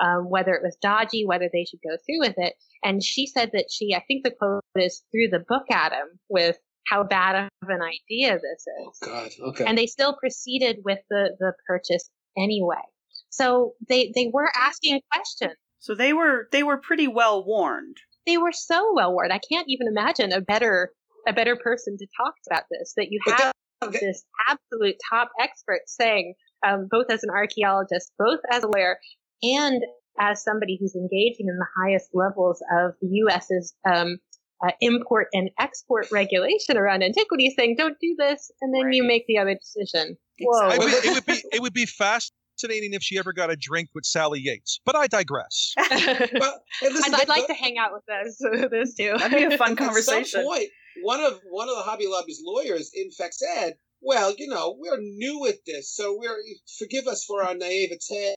[0.00, 3.50] um, whether it was dodgy, whether they should go through with it, and she said
[3.52, 7.50] that she, I think the quote is, threw the book at him with how bad
[7.62, 8.98] of an idea this is.
[9.02, 9.30] Oh God.
[9.40, 9.64] Okay.
[9.64, 12.82] And they still proceeded with the, the purchase anyway.
[13.30, 15.56] So they, they were asking questions.
[15.80, 17.96] So they were they were pretty well warned.
[18.26, 19.32] They were so well warned.
[19.32, 20.92] I can't even imagine a better
[21.26, 22.92] a better person to talk about this.
[22.96, 23.98] That you have okay.
[24.00, 26.34] this absolute top expert saying,
[26.66, 28.98] um, both as an archaeologist, both as a lawyer,
[29.42, 29.82] and
[30.18, 34.18] as somebody who's engaging in the highest levels of the U.S.'s um,
[34.64, 38.94] uh, import and export regulation around antiquities saying don't do this and then right.
[38.94, 40.16] you make the other decision.
[40.40, 40.70] Whoa.
[40.70, 43.88] it, would, it would be it would be fascinating if she ever got a drink
[43.94, 45.74] with Sally Yates but I digress.
[45.78, 48.38] Well, listen, I'd, I'd, like to hang out with those
[48.70, 49.14] those two.
[49.16, 50.68] That'd be a fun conversation At some point,
[51.02, 54.98] one of one of the Hobby Lobby's lawyers in fact said well you know we're
[54.98, 56.36] new at this so we're
[56.78, 58.34] forgive us for our naivete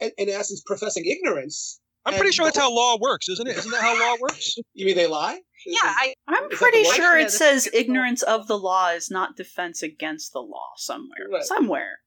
[0.00, 3.56] and in essence professing ignorance I'm pretty sure that's how law works, isn't it?
[3.56, 4.56] Isn't that how law works?
[4.74, 5.40] You mean they lie?
[5.64, 10.32] Yeah, I, I'm pretty sure it says ignorance of the law is not defense against
[10.32, 11.26] the law somewhere.
[11.32, 11.42] Right.
[11.42, 11.98] Somewhere.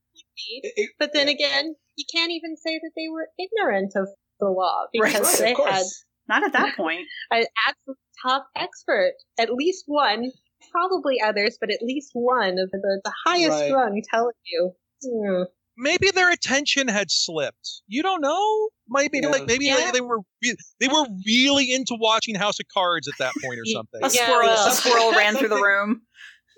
[0.99, 4.07] But then again, you can't even say that they were ignorant of
[4.39, 5.83] the law because right, they had
[6.29, 10.31] not at that point an absolute top expert, at least one,
[10.71, 13.73] probably others, but at least one of the, the highest right.
[13.73, 14.71] rung telling you.
[15.03, 15.43] Hmm,
[15.79, 17.81] maybe their attention had slipped.
[17.87, 18.69] You don't know.
[18.89, 19.29] Maybe yeah.
[19.29, 19.77] like maybe yeah.
[19.77, 23.59] they, they, were re- they were really into watching House of Cards at that point
[23.59, 24.03] or something.
[24.03, 26.01] a squirrel, a squirrel ran through the room.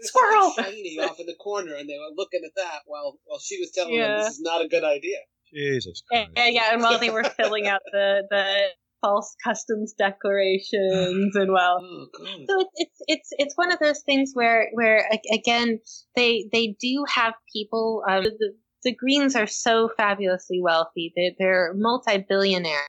[0.02, 3.60] Squirrel shiny off in the corner, and they were looking at that while while she
[3.60, 5.18] was telling them this is not a good idea.
[5.54, 6.02] Jesus.
[6.10, 6.32] Christ.
[6.36, 8.70] Yeah, yeah, and while they were filling out the the
[9.02, 12.08] false customs declarations and well oh,
[12.48, 15.80] so it's, it's it's it's one of those things where where again
[16.16, 21.13] they they do have people uh, the, the Greens are so fabulously wealthy.
[21.15, 22.88] They're, they're multi-billionaires.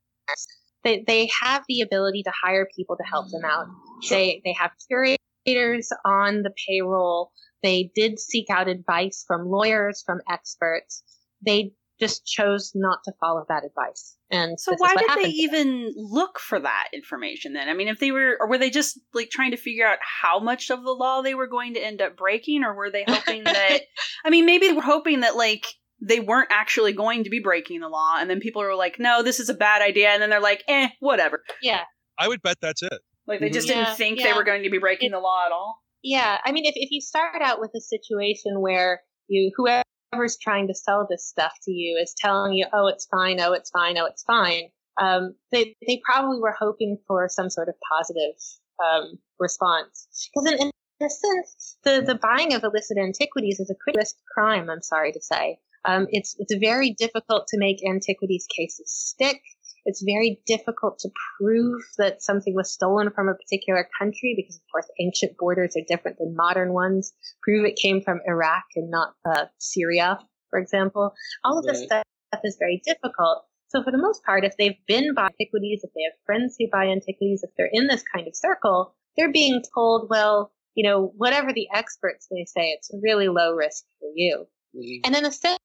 [0.85, 3.67] They, they have the ability to hire people to help them out.
[4.09, 7.31] They, they have curators on the payroll.
[7.63, 11.03] They did seek out advice from lawyers, from experts.
[11.45, 14.17] They just chose not to follow that advice.
[14.29, 17.69] And so why did they even look for that information then?
[17.69, 20.41] I mean, if they were, or were they just like trying to figure out how
[20.41, 23.45] much of the law they were going to end up breaking, or were they hoping
[23.45, 23.81] that,
[24.25, 25.67] I mean, maybe they were hoping that like
[26.03, 29.23] they weren't actually going to be breaking the law, and then people were like, "No,
[29.23, 31.83] this is a bad idea," and then they're like, "Eh, whatever." Yeah.
[32.19, 33.01] I would bet that's it.
[33.27, 33.85] Like they just mm-hmm.
[33.85, 34.27] didn't think yeah.
[34.27, 35.81] they were going to be breaking it, the law at all.
[36.03, 40.69] Yeah, I mean, if if you start out with a situation where you whoever's trying
[40.69, 43.41] to sell this stuff to you is telling you, "Oh, it's fine.
[43.41, 43.97] Oh, it's fine.
[43.97, 48.35] Oh, it's fine," um, they they probably were hoping for some sort of positive
[48.83, 53.75] um, response because in, in a sense, the, the buying of illicit antiquities is a
[53.83, 55.59] pretty risk crime, I'm sorry to say.
[55.85, 59.41] Um, it's it's very difficult to make antiquities cases stick.
[59.85, 64.63] It's very difficult to prove that something was stolen from a particular country because, of
[64.71, 67.13] course, ancient borders are different than modern ones.
[67.43, 71.15] Prove it came from Iraq and not uh, Syria, for example.
[71.45, 71.75] All of right.
[71.75, 72.05] this stuff
[72.45, 73.45] is very difficult.
[73.69, 76.69] So, for the most part, if they've been by antiquities, if they have friends who
[76.71, 81.13] buy antiquities, if they're in this kind of circle, they're being told, well, you know,
[81.17, 84.47] whatever the experts may say, it's really low risk for you.
[84.77, 85.01] Mm-hmm.
[85.05, 85.59] And in a sense,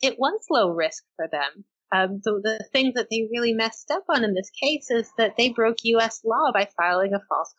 [0.00, 1.64] it was low risk for them.
[1.94, 5.36] Um, the, the thing that they really messed up on in this case is that
[5.36, 6.20] they broke U.S.
[6.24, 7.54] law by filing a false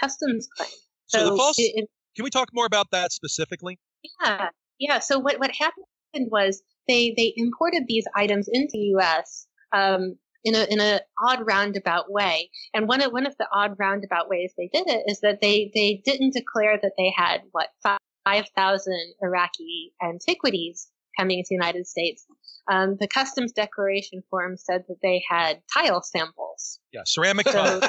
[0.00, 0.70] customs claim.
[1.06, 1.58] So, so the false.
[1.58, 3.78] It, it, can we talk more about that specifically?
[4.22, 4.98] Yeah, yeah.
[5.00, 9.46] So what what happened was they they imported these items into the U.S.
[9.72, 12.50] Um, in a in a odd roundabout way.
[12.74, 15.70] And one of one of the odd roundabout ways they did it is that they
[15.74, 21.86] they didn't declare that they had what five thousand Iraqi antiquities coming to the United
[21.86, 22.24] States.
[22.70, 26.80] Um, the customs declaration form said that they had tile samples.
[26.92, 27.80] Yeah, ceramic So tile.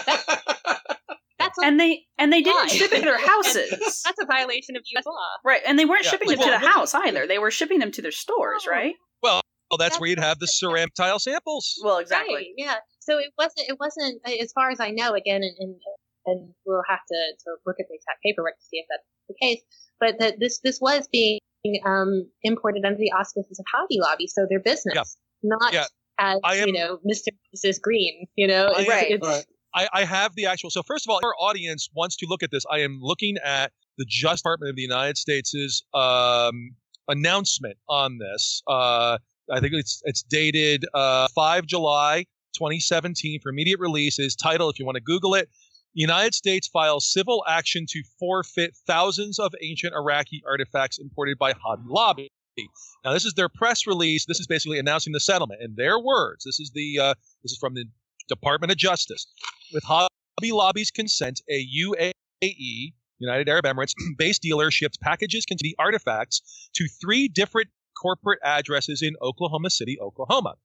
[1.37, 2.67] that's And they and they didn't lie.
[2.67, 3.69] ship it to their houses.
[4.05, 5.05] that's a violation of U.S.
[5.05, 5.13] law.
[5.45, 7.27] Right, and they weren't Yeah, shipping like, them to the what- house either.
[7.27, 8.71] They were shipping them to their stores, Oh.
[8.71, 8.93] right?
[9.21, 11.75] Well, well, that's where you'd have the ceramic tile samples.
[11.83, 12.33] Well, exactly.
[12.35, 12.75] Right, yeah.
[13.01, 13.67] So it wasn't.
[13.69, 14.19] It wasn't.
[14.41, 15.75] As far as I know, again, and and,
[16.25, 19.35] and we'll have to, to look at the exact paperwork to see if that's the
[19.41, 19.61] case.
[19.99, 21.39] But that this this was being
[21.85, 25.03] um, imported under the auspices of Hobby Lobby, so their business, Yeah.
[25.43, 25.85] not Yeah.
[26.19, 27.27] as am- you know, Mr.
[27.55, 27.81] Mrs.
[27.81, 28.27] Green.
[28.35, 29.45] You know, I It's- am- it's- Right.
[29.75, 30.71] I, I have the actual.
[30.71, 32.63] So first of all, our audience wants to look at this.
[32.71, 36.71] I am looking at the Justice Department of the United States' um,
[37.07, 38.63] announcement on this.
[38.67, 39.19] Uh,
[39.51, 44.17] I think it's it's dated uh, 5 July 2017 for immediate release.
[44.17, 45.49] Is title if you want to Google it.
[45.93, 51.83] United States files civil action to forfeit thousands of ancient Iraqi artifacts imported by Hobby
[51.87, 52.29] Lobby.
[53.05, 54.25] Now, this is their press release.
[54.25, 55.61] This is basically announcing the settlement.
[55.63, 57.85] In their words, this is the uh, this is from the
[58.27, 59.25] Department of Justice.
[59.73, 66.69] With Hobby Lobby's consent, a UAE, United Arab Emirates, based dealer shipped packages containing artifacts
[66.75, 70.55] to three different corporate addresses in Oklahoma City, Oklahoma.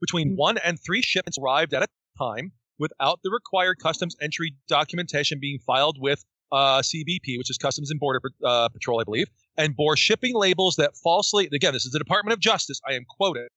[0.00, 5.38] Between one and three shipments arrived at a time without the required customs entry documentation
[5.40, 9.74] being filed with uh, CBP, which is Customs and Border uh, Patrol, I believe, and
[9.76, 13.48] bore shipping labels that falsely, again, this is the Department of Justice, I am quoting,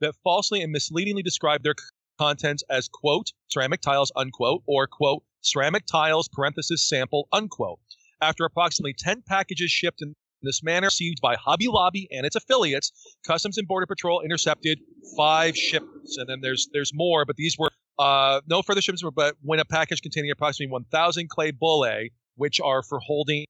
[0.00, 1.74] that falsely and misleadingly describe their
[2.18, 7.78] contents as, quote, ceramic tiles, unquote, or, quote, ceramic tiles, parenthesis, sample, unquote.
[8.20, 12.92] After approximately 10 packages shipped in this manner received by Hobby Lobby and its affiliates,
[13.26, 14.78] Customs and Border Patrol intercepted
[15.16, 16.16] five shipments.
[16.16, 17.70] And then there's there's more, but these were
[18.00, 22.60] uh, no further shipments, were- but when a package containing approximately 1,000 clay bullae, which
[22.60, 23.44] are for holding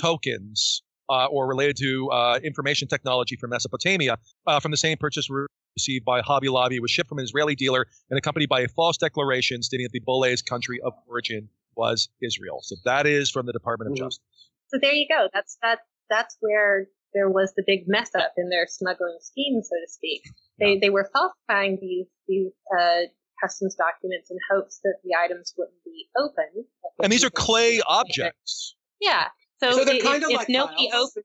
[0.00, 5.28] tokens uh, or related to uh, information technology from Mesopotamia, uh, from the same purchase
[5.28, 8.68] were received by Hobby Lobby, was shipped from an Israeli dealer and accompanied by a
[8.68, 12.58] false declaration stating that the bullae's country of origin was Israel.
[12.62, 13.98] So that is from the Department of Mhm.
[14.04, 14.24] Justice.
[14.68, 15.28] So there you go.
[15.32, 15.80] That's that.
[16.10, 20.22] That's where there was the big mess up in their smuggling scheme, so to speak.
[20.58, 23.02] They they were falsifying these these uh,
[23.42, 26.64] customs documents in hopes that the items wouldn't be open.
[27.02, 28.76] And these are clay objects.
[29.00, 29.26] Yeah.
[29.62, 31.24] So, So they're if, kind of if like nobody opens,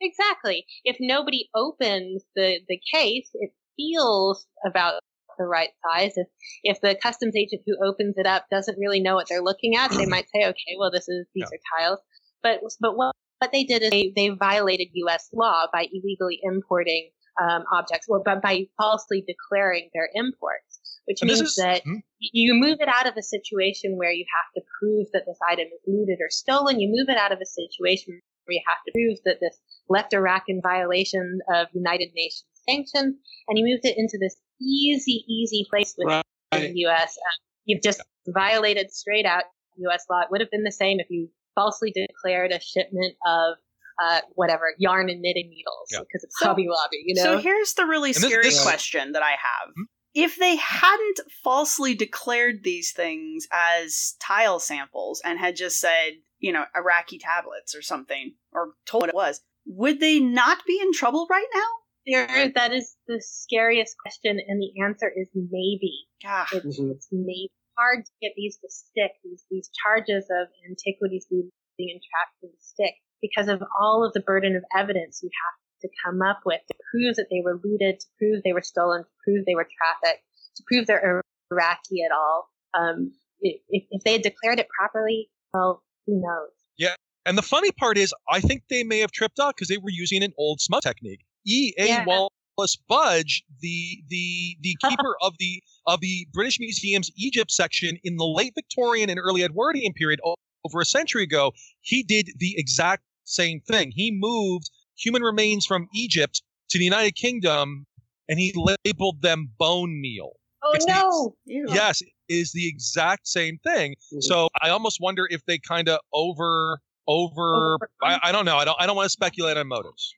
[0.00, 0.66] exactly.
[0.84, 5.00] If nobody opens the the case, it feels about
[5.38, 6.12] the right size.
[6.16, 6.28] If
[6.62, 9.90] if the customs agent who opens it up doesn't really know what they're looking at,
[9.90, 11.56] they might say, okay, well, this is these Yeah.
[11.56, 12.00] are tiles.
[12.42, 15.28] But but what what they did is they, they violated U.S.
[15.32, 20.65] law by illegally importing um, objects, well, by, by falsely declaring their imports,
[21.06, 21.96] which And means is- that Hmm?
[22.20, 25.66] you move it out of a situation where you have to prove that this item
[25.66, 26.80] is looted or stolen.
[26.80, 30.12] You move it out of a situation where you have to prove that this left
[30.14, 33.16] Iraq in violation of United Nations sanctions,
[33.48, 36.72] and you moved it into this easy, easy place within Right.
[36.72, 37.16] the U.S.
[37.16, 39.44] Um, you've just violated straight out
[39.76, 40.04] U.S.
[40.10, 40.20] law.
[40.22, 43.54] It would have been the same if you falsely declared a shipment of
[44.02, 46.00] uh, whatever yarn and knitting needles Yeah.
[46.00, 47.02] because it's So- Hobby Lobby.
[47.06, 49.68] You know, So here's the really And this- scary this- question that I have.
[49.74, 49.82] Hmm?
[50.18, 56.52] If they hadn't falsely declared these things as tile samples and had just said, you
[56.52, 60.92] know, Iraqi tablets or something, or told what it was, would they not be in
[60.92, 61.68] trouble right now?
[62.06, 66.06] there, that is the scariest question, and the answer is maybe.
[66.22, 66.52] Gosh.
[66.54, 66.92] It's, Mhm.
[66.92, 69.12] it's maybe hard to get these to stick.
[69.24, 74.20] These these charges of antiquities being and trafficking to stick because of all of the
[74.20, 75.54] burden of evidence you have
[75.86, 79.02] to come up with to prove that they were looted, to prove they were stolen,
[79.02, 80.22] to prove they were trafficked,
[80.56, 82.48] to prove they're Iraqi at all.
[82.78, 86.50] Um, if, if they had declared it properly, well, who knows?
[86.76, 86.94] Yeah.
[87.24, 89.90] And the funny part is, I think they may have tripped up because they were
[89.90, 91.20] using an old smut technique.
[91.46, 91.72] E.
[91.78, 91.86] A.
[91.86, 92.04] Yeah.
[92.06, 98.16] Wallis Budge, the the the keeper of the of the British Museum's Egypt section in
[98.16, 103.02] the late Victorian and early Edwardian period over a century ago, he did the exact
[103.24, 103.92] same thing.
[103.94, 107.86] He moved human remains from Egypt to the United Kingdom,
[108.28, 110.32] and he labeled them bone meal.
[110.62, 111.36] Oh It's no!
[111.44, 111.66] Ew.
[111.68, 113.94] Yes, it is the exact same thing.
[114.12, 114.22] Mhm.
[114.22, 117.78] So I almost wonder if they kind of over over.
[118.02, 118.56] I, I don't know.
[118.56, 118.76] I don't.
[118.80, 120.14] I don't want to speculate on motives.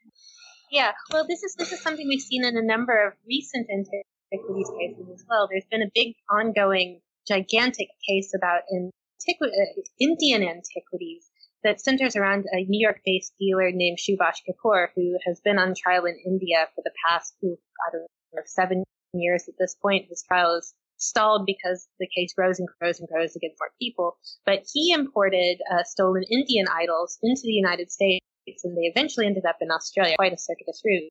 [0.71, 4.71] Yeah, well, this is this is something we've seen in a number of recent antiquities
[4.79, 5.49] cases as well.
[5.51, 11.31] There's been a big, ongoing, gigantic case about antiqui- uh, Indian antiquities
[11.65, 16.05] that centers around a New York-based dealer named Subhash Kapoor, who has been on trial
[16.05, 17.57] in India for the past, ooh,
[17.87, 20.07] I don't know, seven years at this point.
[20.09, 24.19] His trial is stalled because the case grows and grows and grows against more people.
[24.45, 28.25] But he imported uh, stolen Indian idols into the United States,
[28.65, 31.11] and they eventually ended up in Australia, quite a circuitous route,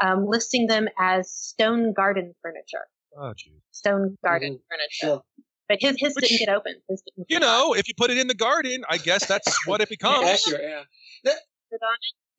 [0.00, 2.86] um, listing them as stone garden furniture.
[3.16, 3.60] Oh, geez.
[3.72, 4.60] Stone garden Mhm.
[4.68, 5.22] furniture.
[5.70, 5.76] Sure.
[5.76, 6.74] But his, his Which- didn't get open.
[6.88, 9.54] His didn't You get know, if you put it in the garden, I guess that's
[9.66, 10.26] what it becomes.
[10.26, 10.82] Accurate, yeah.
[11.24, 11.34] That-
[11.70, 11.80] listed.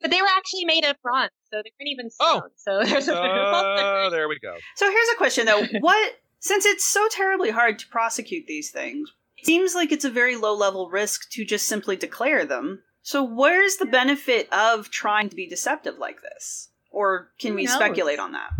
[0.01, 2.37] But they were actually made of bronze, so they weren't even Oh.
[2.39, 2.49] stone.
[2.55, 4.55] So there's a Uh, there we go.
[4.75, 5.63] So here's a question though.
[5.81, 10.09] What since it's so terribly hard to prosecute these things, it seems like it's a
[10.09, 12.81] very low level risk to just simply declare them.
[13.01, 16.69] So where's the benefit of trying to be deceptive like this?
[16.91, 17.75] Or can Who we knows?
[17.75, 18.51] speculate on that?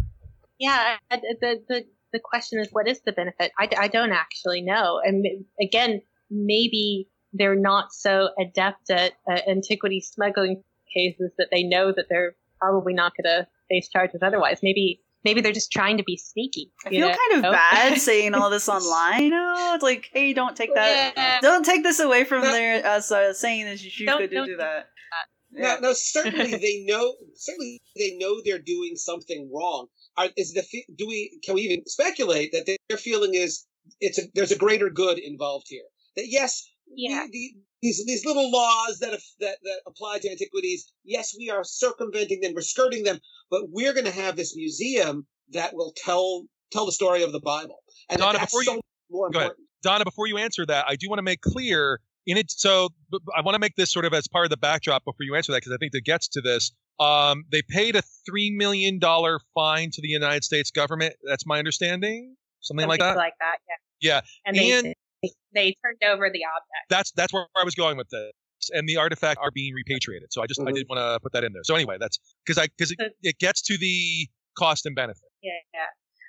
[0.59, 3.51] Yeah, I- I- the the the question is, what is the benefit?
[3.57, 4.99] I, I don't actually know.
[5.03, 5.25] And
[5.61, 12.05] again, maybe they're not so adept at uh, antiquity smuggling cases that they know that
[12.09, 14.59] they're probably not going to face charges otherwise.
[14.63, 16.71] Maybe maybe they're just trying to be sneaky.
[16.85, 17.15] I feel know?
[17.31, 19.23] kind of bad saying all this online.
[19.23, 21.13] You know, it's like, hey, don't take that.
[21.15, 21.39] Yeah.
[21.41, 22.51] Don't take this away from No.
[22.51, 24.87] their us uh, saying that you Don't- could do, don't do do that.
[25.51, 27.13] No, no, certainly they know.
[27.35, 29.87] Certainly they know they're doing something wrong.
[30.19, 30.63] Are, is the
[30.95, 33.65] do we can we even speculate that their feeling is
[34.01, 35.87] it's a, there's a greater good involved here?
[36.17, 36.51] That yes,
[36.95, 37.25] Yeah.
[37.25, 37.51] the, the,
[37.81, 42.51] these these little laws that that that apply to antiquities, yes, we are circumventing them,
[42.53, 46.43] we're skirting them, but we're going to have this museum that will tell
[46.73, 49.45] tell the story of the Bible, and Donna, that's before so you- more go ahead.
[49.51, 49.67] important.
[49.81, 52.51] Donna, before you answer that, I do want to make clear in it.
[52.51, 52.89] So
[53.35, 55.53] I want to make this sort of as part of the backdrop before you answer
[55.53, 56.71] that, because I think that gets to this.
[56.99, 61.13] Um, they paid a three million dollar fine to the United States government.
[61.23, 62.35] That's my understanding.
[62.61, 63.15] Something, like that.
[63.15, 63.75] Like that, yeah.
[64.01, 66.89] Yeah, And they, and- they they turned over the object.
[66.89, 68.31] that's that's where I was going with this.
[68.71, 70.31] And the artifacts are being repatriated.
[70.33, 70.75] So I just I Mhm.
[70.75, 71.63] did want to put that in there.
[71.63, 74.27] So anyway, that's because I because it, it gets to the
[74.57, 75.29] cost and benefit.
[75.41, 75.79] Yeah, yeah.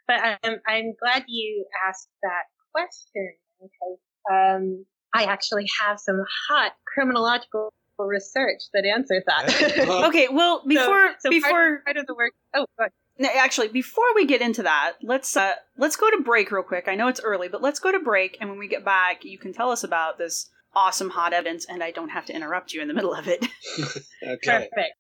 [0.07, 3.99] But I'm I'm glad you asked that question because
[4.31, 7.73] um, I actually have some hot criminological
[8.07, 10.05] research that answers that.
[10.11, 12.33] Okay, well, before so before part, part of the work.
[12.55, 12.93] Oh, go ahead.
[13.19, 16.89] No, actually, before we get into that, let's uh, let's go to break real quick.
[16.89, 19.39] I know it's early, but let's go to break, and when we get back, you
[19.39, 22.81] can tell us about this awesome hot evidence, and I don't have to interrupt you
[22.81, 23.47] in the middle of it.
[24.27, 24.69] okay.
[24.73, 24.97] perfect.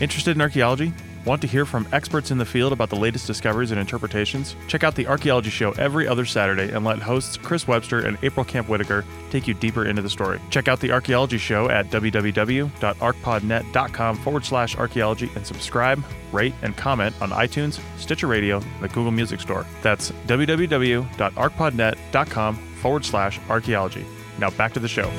[0.00, 0.92] Interested in archaeology?
[1.24, 4.56] Want to hear from experts in the field about the latest discoveries and interpretations?
[4.68, 8.44] Check out the Archaeology Show every other Saturday and let hosts Chris Webster and April
[8.44, 10.38] Kamp-Whittaker take you deeper into the story.
[10.50, 17.16] Check out the Archaeology Show at www.archpodnet.com forward slash archaeology and subscribe, rate, and comment
[17.22, 19.64] on iTunes, Stitcher Radio, and the Google Music Store.
[19.82, 24.04] That's www.archpodnet.com forward slash archaeology.
[24.38, 25.10] Now back to the show.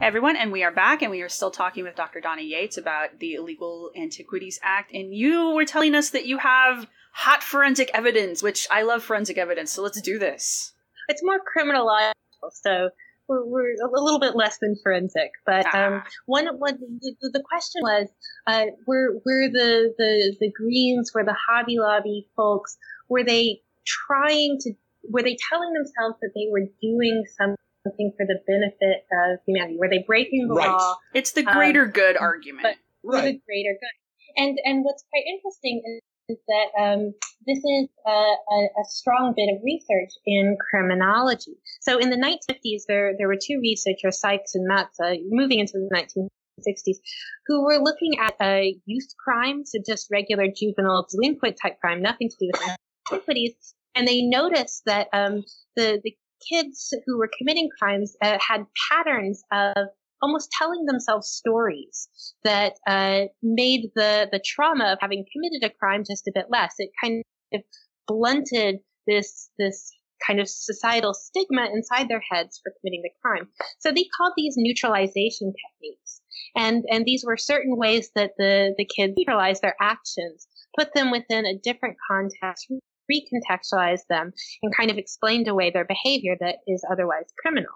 [0.00, 2.22] Hey everyone, and we are back, and we are still talking with Dr.
[2.22, 4.94] Donna Yates about the Illegal Antiquities Act.
[4.94, 9.36] And you were telling us that you have hot forensic evidence, which I love forensic
[9.36, 10.72] evidence, so let's do this.
[11.08, 12.14] It's more criminological,
[12.50, 12.88] so
[13.28, 15.32] we're, we're a little bit less than forensic.
[15.44, 16.06] But um, Ah.
[16.24, 18.08] one, one the, the question was,
[18.46, 22.78] uh, were were the, the the Greens, were the Hobby Lobby folks,
[23.10, 24.72] were they trying to,
[25.10, 29.76] were they telling themselves that they were doing something for the benefit of humanity?
[29.78, 30.68] Were they breaking the Right.
[30.68, 30.96] law?
[31.14, 32.62] It's the Um, greater good argument.
[32.62, 33.32] but- Right.
[33.32, 34.42] the greater good.
[34.42, 37.14] And and what's quite interesting is, is that um,
[37.46, 41.56] this is a, a, a strong bit of research in criminology.
[41.80, 45.88] So in the 1950s, there there were two researchers, Sykes and Matza, moving into the
[45.92, 46.98] 1960s,
[47.46, 52.28] who were looking at uh, youth crime, so just regular juvenile delinquent type crime, nothing
[52.28, 52.62] to do with
[53.10, 53.74] antiquities.
[53.96, 55.42] And they noticed that um,
[55.74, 56.16] the the
[56.48, 59.88] kids who were committing crimes uh, had patterns of
[60.22, 62.08] almost telling themselves stories
[62.44, 66.74] that uh, made the the trauma of having committed a crime just a bit less.
[66.78, 67.22] It kind
[67.54, 67.62] of
[68.06, 69.92] blunted this this
[70.26, 73.48] kind of societal stigma inside their heads for committing the crime.
[73.78, 76.20] So they called these neutralization techniques,
[76.56, 80.46] and and these were certain ways that the the kids neutralized their actions,
[80.78, 82.66] put them within a different context,
[83.10, 84.32] recontextualized them,
[84.62, 87.72] and kind of explained away their behavior that is otherwise criminal.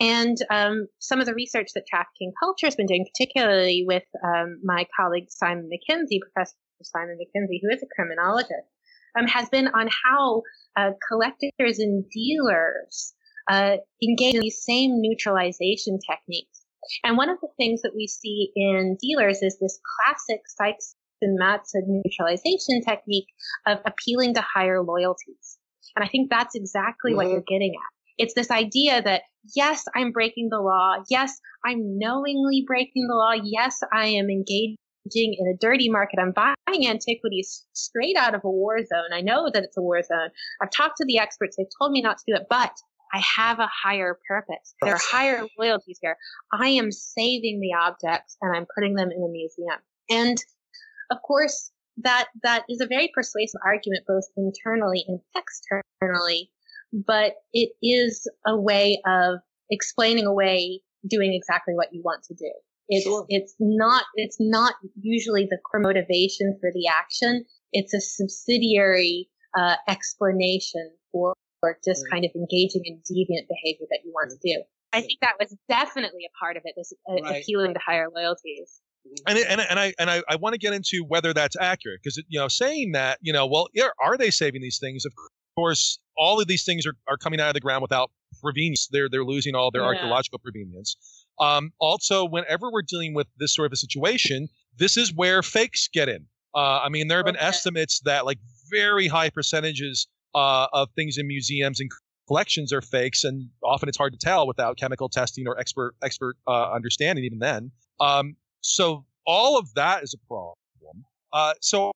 [0.00, 4.60] And um, some of the research that trafficking culture has been doing, particularly with um,
[4.62, 8.68] my colleague Simon Mackenzie, Professor Simon Mackenzie, who is a criminologist,
[9.18, 10.42] um, has been on how
[10.76, 13.14] uh, collectors and dealers
[13.48, 16.62] uh, engage in these same neutralization techniques.
[17.04, 21.38] And one of the things that we see in dealers is this classic Sykes and
[21.40, 23.28] Matza neutralization technique
[23.66, 25.58] of appealing to higher loyalties.
[25.96, 27.32] And I think that's exactly what Mhm.
[27.32, 27.92] you're getting at.
[28.18, 29.22] It's this idea that,
[29.54, 31.02] yes, I'm breaking the law.
[31.10, 33.32] Yes, I'm knowingly breaking the law.
[33.32, 34.76] Yes, I am engaging
[35.14, 36.18] in a dirty market.
[36.20, 39.12] I'm buying antiquities straight out of a war zone.
[39.12, 40.30] I know that it's a war zone.
[40.60, 41.56] I've talked to the experts.
[41.56, 42.72] They've told me not to do it, but
[43.14, 44.74] I have a higher purpose.
[44.82, 46.16] There are higher loyalties here.
[46.52, 49.80] I am saving the objects and I'm putting them in a museum.
[50.08, 50.38] And
[51.12, 56.50] of course, that, that is a very persuasive argument both internally and externally,
[56.92, 59.40] but it is a way of
[59.70, 62.50] explaining away doing exactly what you want to do.
[62.88, 63.24] It's sure.
[63.28, 67.44] it's not it's not usually the core motivation for the action.
[67.72, 72.12] It's a subsidiary uh, explanation for, for just right.
[72.12, 74.62] kind of engaging in deviant behavior that you want to do.
[74.92, 77.42] I think that was definitely a part of it, this uh, right.
[77.42, 78.80] appealing to higher loyalties.
[79.26, 82.22] And, and, and I and I, I want to get into whether that's accurate because
[82.28, 83.68] you know saying that you know well
[84.02, 85.12] are they saving these things of
[85.56, 89.08] course all of these things are, are coming out of the ground without provenience they're
[89.10, 89.88] they're losing all their yeah.
[89.88, 90.96] archaeological provenience
[91.40, 94.48] um, also, whenever we're dealing with this sort of a situation,
[94.78, 96.26] this is where fakes get in.
[96.54, 97.46] Uh, I mean, there have been okay.
[97.46, 98.38] estimates that like
[98.70, 101.90] very high percentages uh, of things in museums and
[102.28, 106.36] collections are fakes, and often it's hard to tell without chemical testing or expert expert
[106.46, 107.24] uh, understanding.
[107.24, 111.04] Even then, um, so all of that is a problem.
[111.32, 111.92] Uh, so,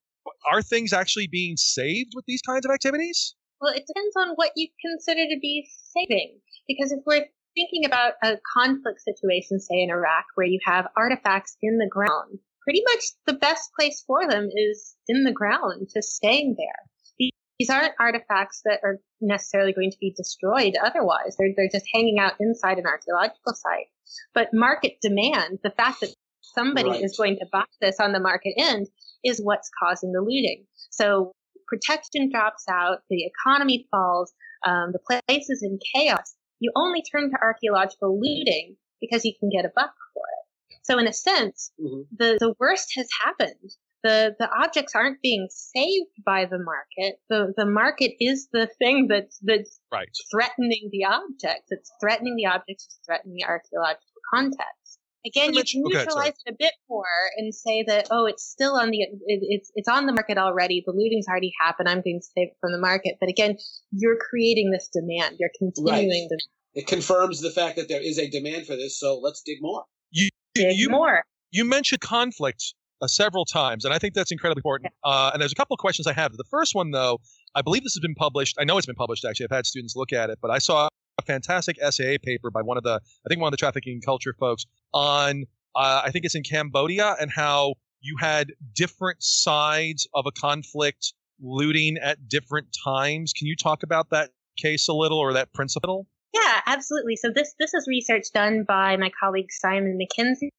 [0.51, 3.35] are things actually being saved with these kinds of activities?
[3.61, 6.39] Well, it depends on what you consider to be saving.
[6.67, 11.57] Because if we're thinking about a conflict situation, say in Iraq, where you have artifacts
[11.61, 16.15] in the ground, pretty much the best place for them is in the ground, just
[16.15, 17.31] staying there.
[17.59, 21.35] These aren't artifacts that are necessarily going to be destroyed otherwise.
[21.39, 23.87] They're, they're just hanging out inside an archaeological site.
[24.35, 26.13] But market demand, the fact that
[26.57, 27.03] somebody right.
[27.03, 28.87] is going to buy this on the market end
[29.23, 30.65] is what's causing the looting.
[30.91, 31.31] So
[31.67, 34.33] protection drops out, the economy falls,
[34.65, 39.49] um, the place is in chaos you only turn to archaeological looting because you can
[39.49, 40.77] get a buck for it.
[40.83, 42.01] So in a sense, mm-hmm.
[42.17, 43.71] the, the worst has happened.
[44.03, 47.19] The, the objects aren't being saved by the market.
[47.29, 50.07] The, the market is the thing that's, that's right.
[50.31, 51.67] threatening the objects.
[51.69, 54.86] It's threatening the objects, it's threatening the archaeological context.
[55.25, 57.03] Again, you can neutralize it a bit more
[57.35, 60.83] and say that, oh, it's still on the, it, it's, it's on the market already.
[60.85, 61.89] The looting's already happened.
[61.89, 63.15] I'm going to save it from the market.
[63.19, 63.57] But again,
[63.91, 65.35] you're creating this demand.
[65.39, 66.27] You're continuing right.
[66.29, 66.41] the.
[66.75, 68.99] It confirms the fact that there is a demand for this.
[68.99, 69.83] So let's dig more.
[70.11, 71.23] You, dig you, more.
[71.51, 74.93] You mentioned conflict uh, several times, and I think that's incredibly important.
[75.03, 76.31] Uh, and there's a couple of questions I have.
[76.33, 77.19] The first one, though,
[77.55, 78.55] I believe this has been published.
[78.59, 79.47] I know it's been published, actually.
[79.47, 80.87] I've had students look at it, but I saw
[81.19, 84.35] a fantastic SAA paper by one of the, I think one of the trafficking culture
[84.39, 85.45] folks on,
[85.75, 91.13] uh, I think it's in Cambodia, and how you had different sides of a conflict
[91.41, 93.33] looting at different times.
[93.33, 96.07] Can you talk about that case a little or that principle?
[96.33, 97.15] Yeah, absolutely.
[97.15, 100.51] So this this is research done by my colleague Simon Mackenzie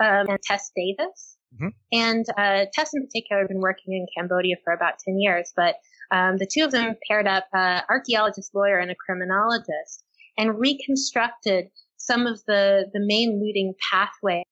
[0.00, 1.36] um, and Tess Davis.
[1.54, 1.68] Mm-hmm.
[1.92, 5.74] And uh, Tess in particular I've been working in Cambodia for about 10 years, but
[6.10, 10.04] um, the two of them paired up uh, archaeologist, lawyer, and a criminologist
[10.38, 14.44] and reconstructed some of the, the main looting pathways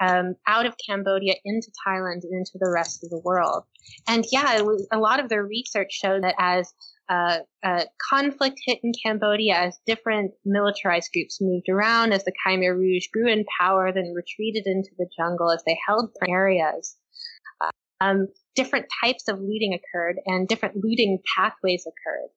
[0.00, 3.64] um, out of Cambodia into Thailand and into the rest of the world.
[4.06, 6.72] And yeah, was, a lot of their research showed that as
[7.08, 12.76] uh, uh, conflict hit in Cambodia, as different militarized groups moved around, as the Khmer
[12.76, 16.96] Rouge grew in power, then retreated into the jungle as they held areas,
[18.00, 18.28] um,
[18.58, 22.30] different types of looting occurred and different looting pathways occurred.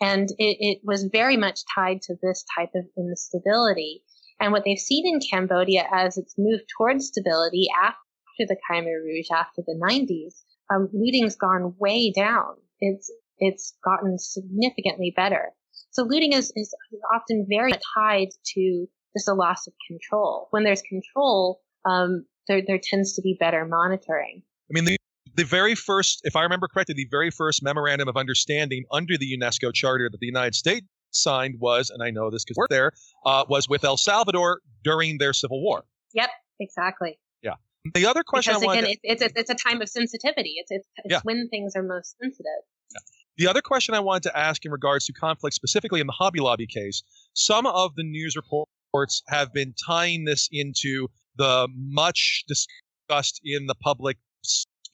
[0.00, 4.04] And it, it was very much tied to this type of instability.
[4.40, 7.98] And what they've seen in Cambodia as it's moved towards stability after
[8.38, 12.54] the Khmer Rouge, after the 90s, um, looting's gone way down.
[12.80, 15.50] It's, it's gotten significantly better.
[15.90, 16.72] So looting is, is
[17.12, 20.46] often very tied to just a loss of control.
[20.50, 24.42] When there's control, um, there, there tends to be better monitoring.
[24.70, 24.96] I mean, the,
[25.34, 29.36] the very first, if I remember correctly, the very first memorandum of understanding under the
[29.36, 32.92] UNESCO Charter that the United States signed was, and I know this because we're there,
[33.24, 35.84] uh, was with El Salvador during their civil war.
[36.14, 36.30] Yep,
[36.60, 37.18] exactly.
[37.42, 37.54] Yeah.
[37.94, 40.54] The other question because, I wanted again, to, it's, it's, it's a time of sensitivity.
[40.58, 41.20] It's, it's, it's yeah.
[41.22, 42.46] when things are most sensitive.
[42.92, 43.00] Yeah.
[43.36, 46.40] The other question I wanted to ask in regards to conflict, specifically in the Hobby
[46.40, 47.02] Lobby case,
[47.34, 53.74] some of the news reports have been tying this into the much discussed in the
[53.74, 54.18] public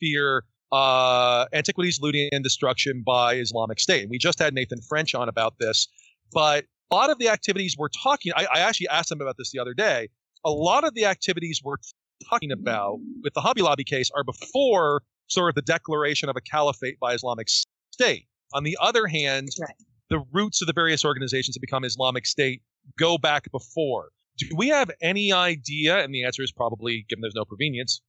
[0.01, 4.01] sphere uh, antiquities, looting, and destruction by Islamic State.
[4.03, 5.87] And we just had Nathan French on about this,
[6.33, 9.51] but a lot of the activities we're talking, I, I actually asked him about this
[9.51, 10.09] the other day.
[10.45, 11.77] A lot of the activities we're
[12.29, 16.41] talking about with the Hobby Lobby case are before sort of the declaration of a
[16.41, 17.47] caliphate by Islamic
[17.91, 18.27] State.
[18.53, 19.73] On the other hand, right.
[20.09, 22.61] the roots of the various organizations that become Islamic State
[22.97, 24.09] go back before.
[24.37, 26.03] Do we have any idea?
[26.03, 28.01] And the answer is probably, given there's no provenience,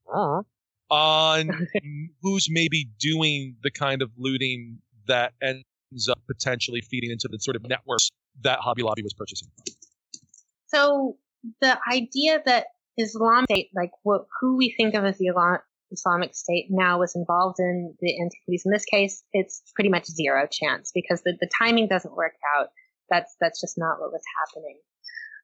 [0.92, 1.48] on
[2.22, 4.78] who's maybe doing the kind of looting
[5.08, 5.64] that ends
[6.08, 8.10] up potentially feeding into the sort of networks
[8.42, 9.48] that Hobby Lobby was purchasing.
[10.66, 11.16] So
[11.60, 12.66] the idea that
[12.96, 15.30] Islamic State, like what, who we think of as the
[15.90, 18.62] Islamic State now was involved in the antiquities.
[18.64, 22.68] In this case, it's pretty much zero chance because the, the timing doesn't work out.
[23.10, 24.78] That's that's just not what was happening.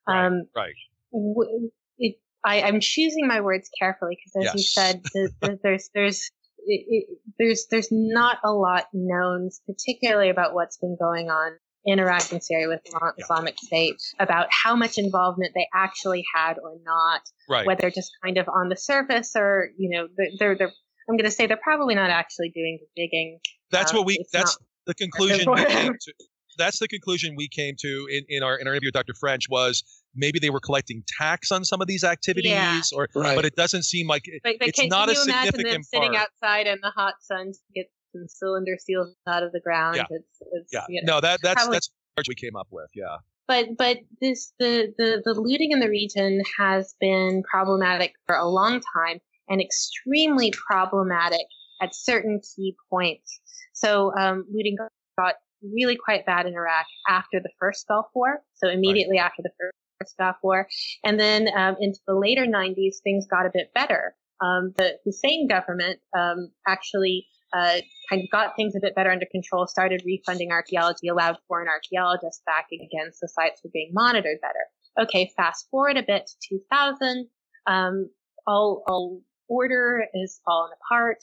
[0.07, 0.27] Right.
[0.27, 0.75] Um, right.
[1.13, 5.91] w- it, I, I'm choosing my words carefully because, as you said, the, the, there's
[5.95, 6.31] there's
[6.67, 7.07] it,
[7.39, 11.53] there's there's not a lot known, particularly about what's been going on
[11.85, 16.59] in Iraq and Syria with Islam- Islamic State, about how much involvement they actually had
[16.59, 17.67] or not, Right.
[17.67, 20.09] whether just kind of on the surface or you know
[20.39, 20.69] they're they're,
[21.09, 23.39] I'm going to say they're probably not actually doing the digging.
[23.71, 24.25] That's Um, what we.
[24.33, 26.13] That's the conclusion we came to.
[26.59, 29.15] That's the conclusion we came to in, in our in our interview with Dr.
[29.15, 29.83] French was
[30.15, 32.81] maybe they were collecting tax on some of these activities, Yeah.
[32.95, 33.37] or Right.
[33.37, 35.63] but it doesn't seem like it, But, but it's can, not can a you imagine
[35.63, 36.29] them sitting part.
[36.43, 39.97] outside in the hot sun to get some cylinder seals out of the ground?
[39.97, 40.05] Yeah.
[40.11, 42.91] It's, it's, yeah, you know, no, that that's probably- that's what we came up with.
[42.95, 48.35] Yeah, but but this the, the the looting in the region has been problematic for
[48.35, 51.47] a long time and extremely problematic
[51.81, 53.41] at certain key points.
[53.73, 54.77] So um, looting
[55.17, 55.35] got
[55.73, 58.43] really quite bad in Iraq after the first Gulf War.
[58.55, 59.75] So immediately after the first
[60.19, 60.69] Gulf War,
[61.05, 64.15] and then um, into the later 90s, things got a bit better.
[64.41, 67.79] Um, the Hussein government um, actually uh,
[68.09, 72.43] kind of got things a bit better under control, started refunding archaeology, allowed foreign archaeologists
[72.47, 75.05] back again, so sites were being monitored better.
[75.07, 77.27] Okay, fast forward a bit to 2000,
[77.67, 78.11] um,
[78.47, 81.19] all, all order is fallen apart.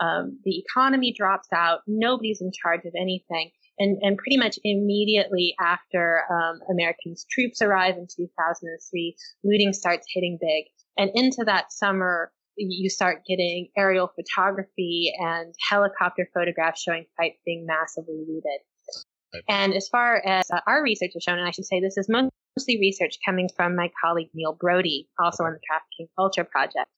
[0.00, 1.80] Um, the economy drops out.
[1.86, 3.50] Nobody's in charge of anything.
[3.78, 10.38] And, and pretty much immediately after um, Americans' troops arrive in 2003, looting starts hitting
[10.40, 10.64] big.
[10.96, 17.66] And into that summer, you start getting aerial photography and helicopter photographs showing sites being
[17.66, 19.42] massively looted.
[19.48, 22.08] And as far as uh, our research has shown, and I should say this is
[22.08, 26.88] mostly research coming from my colleague Neil Brodie, also on the Trafficking Culture Project.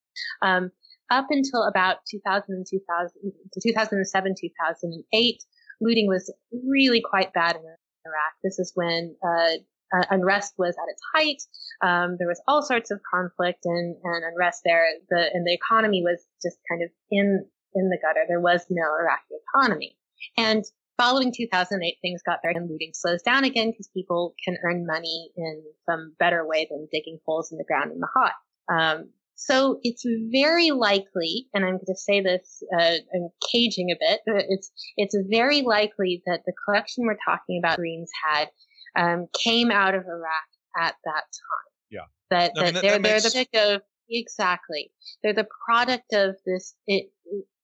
[0.43, 0.71] Um,
[1.11, 5.43] up until about 2000, 2000 to 2007, 2008,
[5.81, 6.33] looting was
[6.67, 8.33] really quite bad in Iraq.
[8.43, 9.59] This is when uh,
[9.95, 11.43] uh, unrest was at its height.
[11.83, 14.87] Um, there was all sorts of conflict and, and unrest there.
[15.09, 18.25] The and the economy was just kind of in in the gutter.
[18.29, 19.97] There was no Iraqi economy.
[20.37, 20.65] And
[20.99, 25.31] following 2008, things got better and looting slows down again because people can earn money
[25.37, 28.33] in some better way than digging holes in the ground in the hot.
[28.71, 29.11] Um,
[29.41, 34.21] so it's very likely, and I'm going to say this, uh, I'm caging a bit.
[34.27, 38.49] but It's it's very likely that the collection we're talking about, Greens had,
[38.97, 41.71] um, came out of Iraq at that time.
[41.89, 42.01] Yeah.
[42.31, 44.93] That I mean, that that- they're that they're the product of exactly.
[45.23, 47.13] They're the product of this it,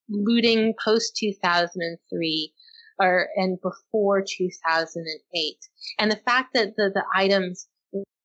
[0.09, 2.53] looting post 2003
[3.01, 5.57] or and before 2008
[5.99, 7.67] and the fact that the, the items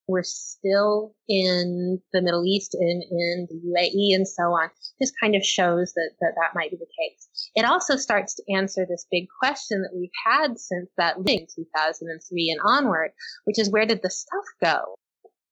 [0.09, 4.69] were still in the Middle East and in the UAE and so on
[5.01, 7.51] just kind of shows that, that that might be the case.
[7.55, 12.49] It also starts to answer this big question that we've had since that looting 2003
[12.49, 13.11] and onward,
[13.45, 14.95] which is where did the stuff go?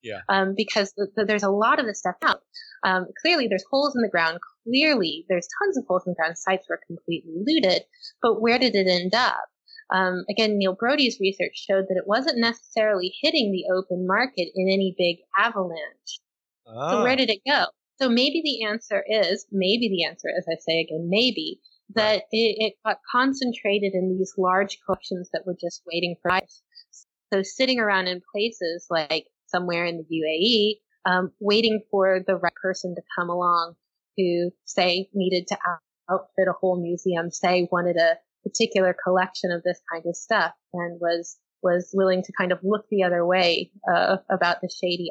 [0.03, 0.21] yeah.
[0.29, 2.41] um, because th- th- there's a lot of this stuff out.
[2.83, 4.39] Um, clearly, there's holes in the ground.
[4.63, 6.37] Clearly, there's tons of holes in the ground.
[6.37, 7.83] Sites were completely looted,
[8.21, 9.45] but where did it end up?
[9.93, 14.67] Um, again, Neil Brodie's research showed that it wasn't necessarily hitting the open market in
[14.67, 16.19] any big avalanche.
[16.65, 17.03] So Ah.
[17.03, 17.65] where did it go?
[17.99, 21.59] So maybe the answer is, maybe the answer, as I say again, maybe
[21.95, 26.61] that it, it got concentrated in these large collections that were just waiting for us.
[27.33, 32.53] So sitting around in places like somewhere in the UAE, um, waiting for the right
[32.61, 33.75] person to come along
[34.17, 35.57] who say needed to
[36.09, 38.17] outfit a whole museum, say wanted a
[38.47, 42.85] particular collection of this kind of stuff and was, was willing to kind of look
[42.89, 45.09] the other way, uh, about the shady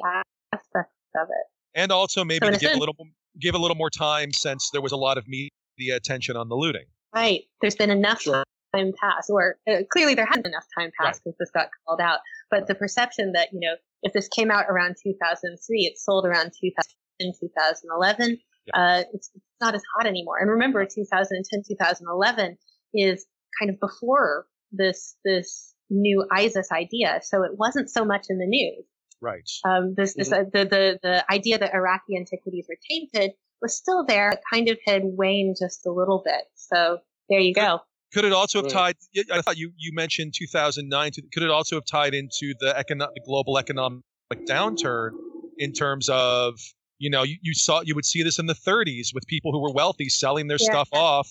[0.53, 1.80] aspects of it.
[1.80, 2.97] and also maybe So in to a give a little
[3.39, 6.55] give a little more time since there was a lot of media attention on the
[6.55, 6.87] looting.
[7.14, 7.43] Right.
[7.61, 11.37] There's been enough time passed, or uh, clearly there hasn't been enough time passed because
[11.39, 12.20] this got called out.
[12.51, 16.53] But the perception that, you know, if this came out around 2003, it sold around
[16.61, 18.39] 2000, 2011,
[18.74, 20.39] uh, it's, it's not as hot anymore.
[20.39, 22.59] And remember, 2010, 2011
[23.01, 23.26] is
[23.61, 27.20] kind of before this, this new ISIS idea.
[27.22, 28.84] So it wasn't so much in the news.
[29.22, 29.49] Right.
[29.64, 33.32] Um, this, this, uh, the, the, the idea that Iraqi antiquities were tainted
[33.62, 34.30] was still there.
[34.30, 36.42] It kind of had waned just a little bit.
[36.55, 36.99] So
[37.30, 37.80] there you go.
[38.12, 38.97] Could it also have tied?
[39.32, 41.12] I thought you, you mentioned 2009.
[41.12, 44.03] to- Could it also have tied into the economic, the global economic
[44.49, 45.11] downturn
[45.59, 46.55] in terms of
[46.99, 49.61] You know, you, you saw you would see this in the 30s with people who
[49.61, 50.70] were wealthy selling their Yeah.
[50.70, 51.28] stuff off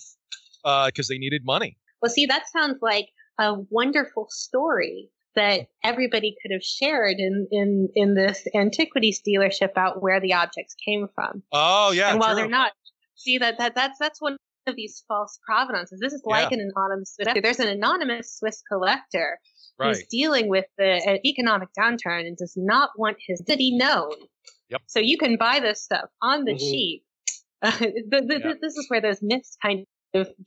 [0.65, 1.77] because they needed money.
[2.01, 3.07] Well, see, that sounds like
[3.39, 10.01] a wonderful story that everybody could have shared in, in, in this antiquities dealership about
[10.01, 11.43] where the objects came from.
[11.51, 12.37] Oh yeah, and while true.
[12.43, 12.71] they're not,
[13.15, 14.37] see that, that that's that's one
[14.67, 15.99] of these false provenances.
[16.01, 16.57] This is like Yeah.
[16.59, 17.15] an anonymous.
[17.19, 19.37] There's an anonymous Swiss collector
[19.77, 19.89] right.
[19.89, 24.11] who's dealing with the an economic downturn and does not want his city known.
[24.69, 24.81] Yep.
[24.87, 26.59] So you can buy this stuff on the Mhm.
[26.59, 27.01] cheap.
[27.61, 28.53] Uh, th- th- Yeah.
[28.61, 29.85] This is where those myths kind of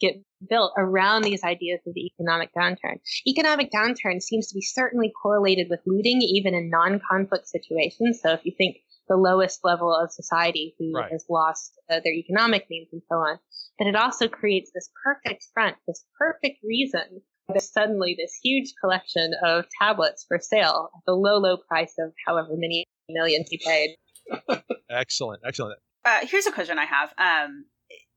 [0.01, 0.15] get
[0.49, 3.01] built around these ideas of the economic downturn.
[3.27, 8.21] Economic downturn seems to be certainly correlated with looting, even in non-conflict situations.
[8.23, 8.77] So if you think
[9.09, 11.11] the lowest level of society who Right.
[11.13, 13.39] has lost uh, their economic means and so on,
[13.79, 19.33] but it also creates this perfect front, this perfect reason there's suddenly this huge collection
[19.43, 23.97] of tablets for sale at the low, low price of however many millions he paid.
[24.91, 25.79] Excellent, excellent.
[26.05, 27.13] Uh, here's a question I have.
[27.17, 27.65] Um,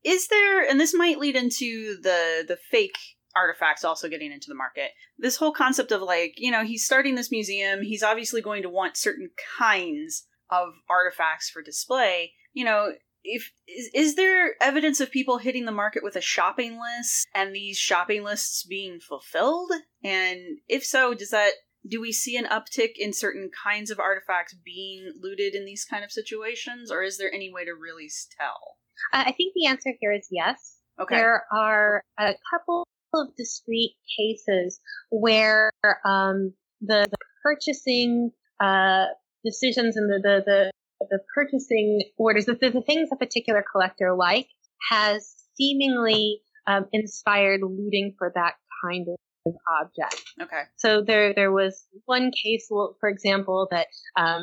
[0.04, 2.98] is there, and this might lead into the the fake
[3.34, 4.90] artifacts also getting into the market.
[5.18, 7.82] This whole concept of like, you know, he's starting this museum.
[7.82, 12.32] He's obviously going to want certain kinds of artifacts for display.
[12.52, 12.92] You know,
[13.24, 17.54] if is, is there evidence of people hitting the market with a shopping list and
[17.54, 19.70] these shopping lists being fulfilled?
[20.04, 21.52] And if so, does that
[21.88, 26.04] do we see an uptick in certain kinds of artifacts being looted in these kind
[26.04, 28.76] of situations, or is there any way to really tell?
[29.12, 30.76] Uh, I think the answer here is yes.
[31.00, 31.16] Okay.
[31.16, 34.80] There are a couple of discrete cases
[35.10, 35.70] where
[36.04, 38.30] um, the, the purchasing
[38.60, 39.06] uh,
[39.44, 40.72] decisions and the, the, the,
[41.10, 44.48] the purchasing orders, the, the things a particular collector like,
[44.90, 49.16] has seemingly um, inspired looting for that kind of
[49.80, 50.22] object.
[50.40, 50.62] Okay.
[50.76, 53.88] So there, there was one case, for example, that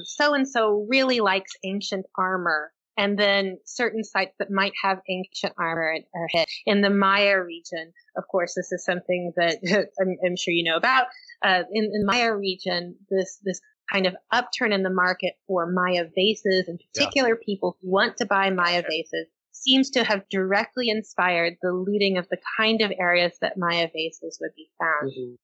[0.03, 5.54] so and so really likes ancient armor, and then certain sites that might have ancient
[5.58, 6.50] armor are hit.
[6.66, 9.60] In the Maya region, of course, this is something that
[10.02, 11.08] I'm, I'm sure you know about.
[11.41, 15.72] Uh, in, in the Maya region, this this kind of upturn in the market for
[15.72, 20.89] Maya vases, in particular, people who want to buy Maya vases, seems to have directly
[20.89, 25.38] inspired the looting of the kind of areas that Maya vases would be found.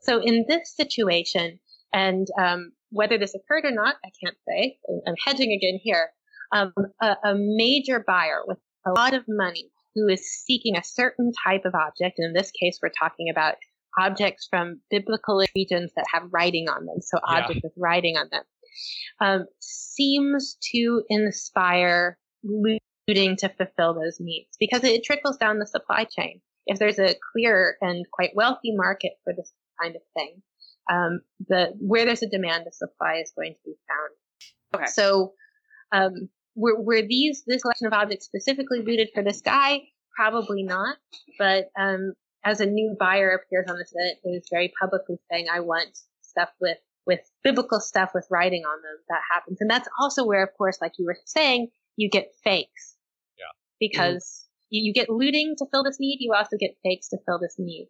[0.00, 1.60] So in this situation,
[1.92, 4.78] and um, whether this occurred or not, I can't say.
[5.06, 6.12] I'm hedging again here.
[6.52, 6.72] Um,
[7.02, 11.62] a, a major buyer with a lot of money who is seeking a certain type
[11.64, 13.56] of object, and in this case, we're talking about
[13.98, 17.38] objects from biblical regions that have writing on them, so Yeah.
[17.40, 18.44] objects with writing on them,
[19.20, 26.04] um, seems to inspire looting to fulfill those needs because it trickles down the supply
[26.04, 26.40] chain.
[26.66, 30.42] If there's a clear and quite wealthy market for this kind of thing,
[30.90, 34.82] um, the where there's a demand, the supply is going to be found.
[34.82, 34.90] Okay.
[34.92, 35.32] So,
[35.92, 36.28] um,
[36.58, 39.82] were, were these this collection of objects specifically looted for this guy?
[40.16, 40.96] Probably not.
[41.38, 45.60] But um, as a new buyer appears on this event, is very publicly saying, "I
[45.60, 50.26] want stuff with with biblical stuff with writing on them." That happens, and that's also
[50.26, 52.96] where, of course, like you were saying, you get fakes.
[53.38, 53.44] Yeah.
[53.78, 57.38] Because you, you get looting to fill this need, you also get fakes to fill
[57.38, 57.88] this need.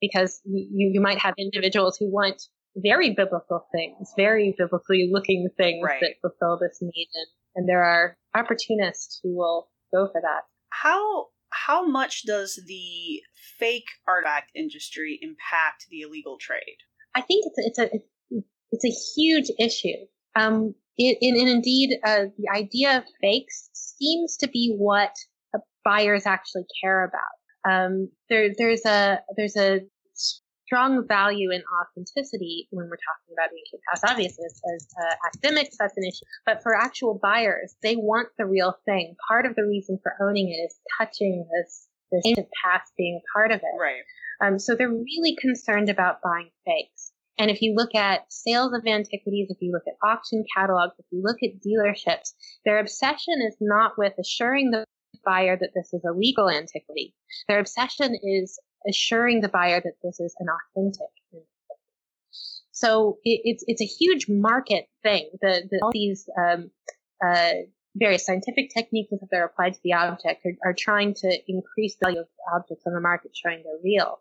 [0.00, 2.42] Because you, you you might have individuals who want
[2.76, 6.00] very biblical things, very biblically looking things Right.
[6.00, 7.26] that fulfill this need, and,
[7.58, 10.42] and there are opportunists who will go for that.
[10.70, 13.20] How how much does the
[13.58, 16.78] fake artifact industry impact the illegal trade?
[17.16, 20.06] I think it's a, it's a it's a huge issue.
[20.36, 25.10] Um, it, and, and indeed, uh, the idea of fakes seems to be what
[25.84, 27.70] buyers actually care about.
[27.70, 29.80] Um, there, there's a there's a
[30.68, 34.04] strong value in authenticity when we're talking about ancient past.
[34.04, 36.26] Obviously, as, as uh, academics, that's an issue.
[36.44, 39.16] But for actual buyers, they want the real thing.
[39.28, 43.50] Part of the reason for owning it is touching this this ancient past being part
[43.52, 43.80] of it.
[43.80, 44.02] Right.
[44.42, 47.12] Um, so they're really concerned about buying fakes.
[47.38, 51.06] And if you look at sales of antiquities, if you look at auction catalogs, if
[51.10, 52.32] you look at dealerships,
[52.64, 54.84] their obsession is not with assuring the
[55.24, 57.14] buyer that this is a legal antiquity.
[57.48, 61.08] Their obsession is assuring the buyer that this is an authentic.
[62.72, 65.30] So it, it's it's a huge market thing.
[65.42, 66.70] The, the all these um,
[67.24, 67.50] uh,
[67.96, 72.06] various scientific techniques that are applied to the object are, are trying to increase the
[72.06, 74.20] value of objects on the market, showing they're real.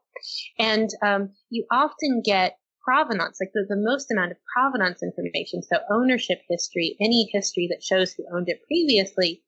[0.57, 5.77] And um, you often get provenance, like the, the most amount of provenance information, so
[5.91, 9.43] ownership history, any history that shows who owned it previously,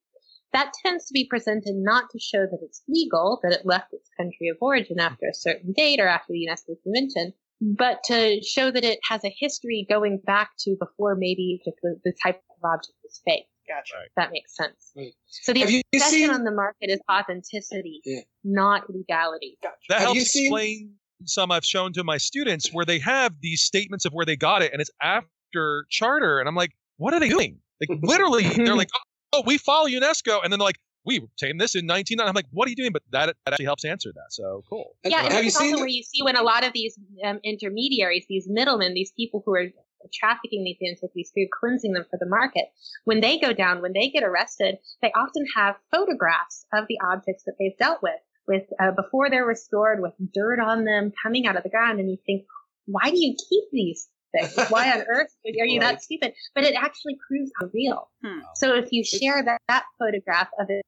[0.53, 4.09] that tends to be presented not to show that it's legal, that it left its
[4.17, 8.71] country of origin after a certain date or after the UNESCO convention, but to show
[8.71, 11.71] that it has a history going back to before maybe the,
[12.03, 13.45] the type of object was fake.
[13.67, 14.03] Gotcha.
[14.05, 14.91] If that makes sense.
[14.97, 15.13] Right.
[15.27, 18.21] So the Have you obsession seen- on the market is authenticity, Yeah.
[18.43, 19.57] not legality.
[19.61, 19.75] Gotcha.
[19.89, 20.93] That Have helps you seen- explain
[21.25, 24.61] some I've shown to my students where they have these statements of where they got
[24.63, 27.59] it, and it's after charter, and I'm like, what are they doing?
[27.79, 28.99] Like literally, they're like, oh,
[29.45, 32.19] we follow UNESCO, and then like, we obtained this in 19.
[32.19, 32.91] I'm like, what are you doing?
[32.91, 34.31] But that, that actually helps answer that.
[34.31, 34.95] So cool.
[35.03, 35.71] Yeah, and have you it's seen?
[35.71, 39.41] also where you see when a lot of these um, intermediaries, these middlemen, these people
[39.45, 39.65] who are
[40.13, 42.65] trafficking these antiquities through cleansing them for the market,
[43.05, 47.43] when they go down, when they get arrested, they often have photographs of the objects
[47.45, 51.55] that they've dealt with, with uh, before they're restored, with dirt on them coming out
[51.55, 52.45] of the ground, and you think,
[52.85, 54.53] why do you keep these things?
[54.69, 55.91] Why on earth are you Right.
[55.93, 56.33] that stupid?
[56.55, 58.09] But it actually proves how real.
[58.23, 58.39] Hmm.
[58.55, 60.83] So if you share that, that photograph of it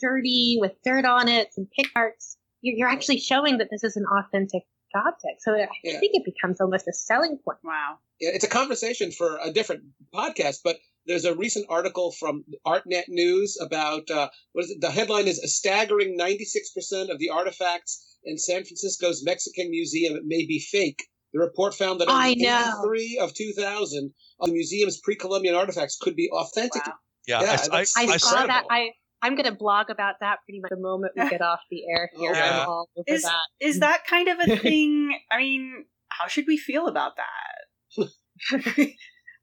[0.00, 3.96] dirty with dirt on it, some pick marks, you're, you're actually showing that this is
[3.96, 4.62] an authentic
[4.94, 5.42] object.
[5.42, 6.00] So I Yeah.
[6.00, 7.58] think it becomes almost a selling point.
[7.62, 7.98] Wow.
[8.20, 9.82] Yeah, it's a conversation for a different
[10.14, 14.80] podcast, but there's a recent article from ArtNet News about uh, what is it?
[14.80, 20.46] The headline is a staggering 96% of the artifacts in San Francisco's Mexican Museum may
[20.46, 21.06] be fake.
[21.36, 22.72] The report found that I only know.
[22.86, 24.10] 83 of 2,000
[24.40, 26.86] of the museum's pre-Columbian artifacts could be authentic.
[26.86, 26.94] Wow.
[27.26, 28.64] Yeah, Yeah, I, I, I, I saw saw that.
[28.70, 31.82] I I'm going to blog about that pretty much the moment we get off the
[31.90, 32.32] air here.
[32.32, 32.62] Yeah.
[32.62, 33.34] I'm all over Is that.
[33.60, 35.18] is that kind of a thing?
[35.30, 38.08] I mean, how should we feel about that?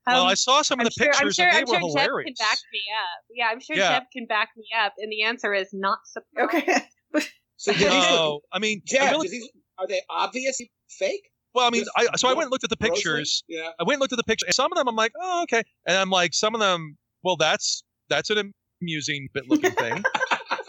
[0.06, 1.64] well, Um, I saw some of I'm the sure, I'm pictures sure, and they I'm
[1.66, 2.26] were sure Jeb hilarious.
[2.38, 3.24] can back me up.
[3.36, 3.92] Yeah, I'm sure Yeah.
[3.98, 4.94] Jeb can back me up.
[4.98, 6.66] And the answer is not surprised.
[6.66, 6.82] Okay.
[7.56, 11.22] So No, I mean, I Jeff, really- these, are they obviously fake?
[11.54, 12.94] Well, I mean, I, so I went and looked at the grossly?
[12.96, 13.44] pictures.
[13.48, 13.70] Yeah.
[13.78, 14.54] I went and looked at the pictures.
[14.56, 15.62] Some of them, I'm like, oh, okay.
[15.86, 18.52] And I'm like, some of them, well, that's that's an
[18.82, 20.02] amusing bit looking thing.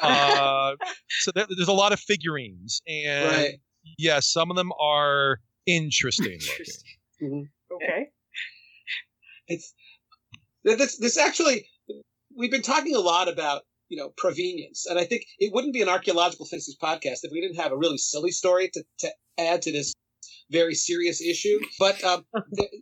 [0.02, 0.76] uh,
[1.10, 3.56] so there, there's a lot of figurines, and Right.
[3.98, 6.40] yeah, some of them are interesting
[7.22, 7.50] looking.
[7.72, 8.08] Okay.
[9.48, 9.74] It's
[10.64, 10.98] this.
[10.98, 11.68] This actually,
[12.36, 15.84] we've been talking a lot about you know provenience, and I think it wouldn't be
[15.84, 19.62] an archaeological fantasies podcast if we didn't have a really silly story to, to add
[19.64, 19.94] to this
[20.52, 21.60] very serious issue.
[21.80, 22.26] But um,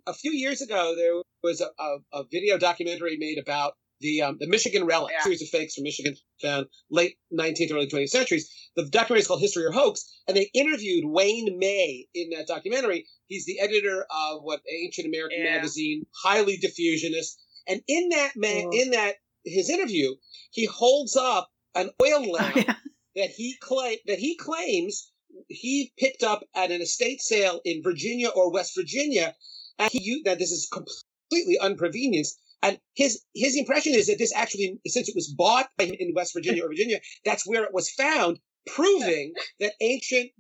[0.08, 4.38] a few years ago, there was a, a, a video documentary made about the um,
[4.40, 5.24] the Michigan relic, Yeah.
[5.24, 8.50] series of fakes from Michigan found late 19th, early 20th centuries.
[8.76, 13.06] The documentary is called History or Hoax, and they interviewed Wayne May in that documentary.
[13.28, 15.56] He's the editor of what Ancient American Yeah.
[15.56, 17.36] magazine, highly diffusionist,
[17.68, 18.72] and in that man, Oh.
[18.74, 20.16] in that his interview,
[20.52, 22.76] he holds up an oil lamp yeah.
[23.16, 25.12] that he claim that he claims
[25.48, 29.36] he picked up at an estate sale in Virginia or West Virginia,
[29.80, 32.28] and he that this is completely unprevenient.
[32.62, 36.64] And his his impression is that this actually, since it was bought in West Virginia
[36.64, 40.32] or Virginia, that's where it was found, proving that ancient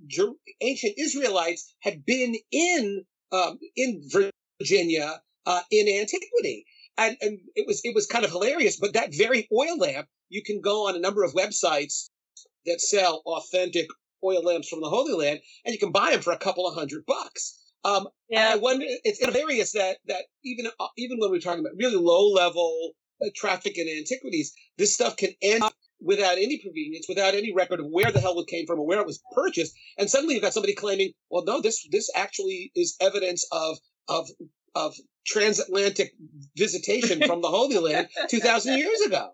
[0.61, 4.01] ancient Israelites had been in um, in
[4.61, 6.65] Virginia uh, in antiquity.
[6.97, 8.79] And, and it was it was kind of hilarious.
[8.79, 12.09] But that very oil lamp, you can go on a number of websites
[12.65, 13.87] that sell authentic
[14.23, 16.75] oil lamps from the Holy Land, and you can buy them for a couple of
[16.75, 17.59] hundred bucks.
[17.85, 21.73] Um, and I wonder, it's hilarious that that even uh, even when we're talking about
[21.77, 22.91] really low level
[23.23, 27.79] uh, traffic in antiquities, this stuff can end up without any provenience, without any record
[27.79, 30.43] of where the hell it came from or where it was purchased, and suddenly you've
[30.43, 34.29] got somebody claiming, well, no, this this actually is evidence of of
[34.75, 34.95] of
[35.25, 36.13] transatlantic
[36.57, 39.31] visitation from the Holy Land two thousand years ago.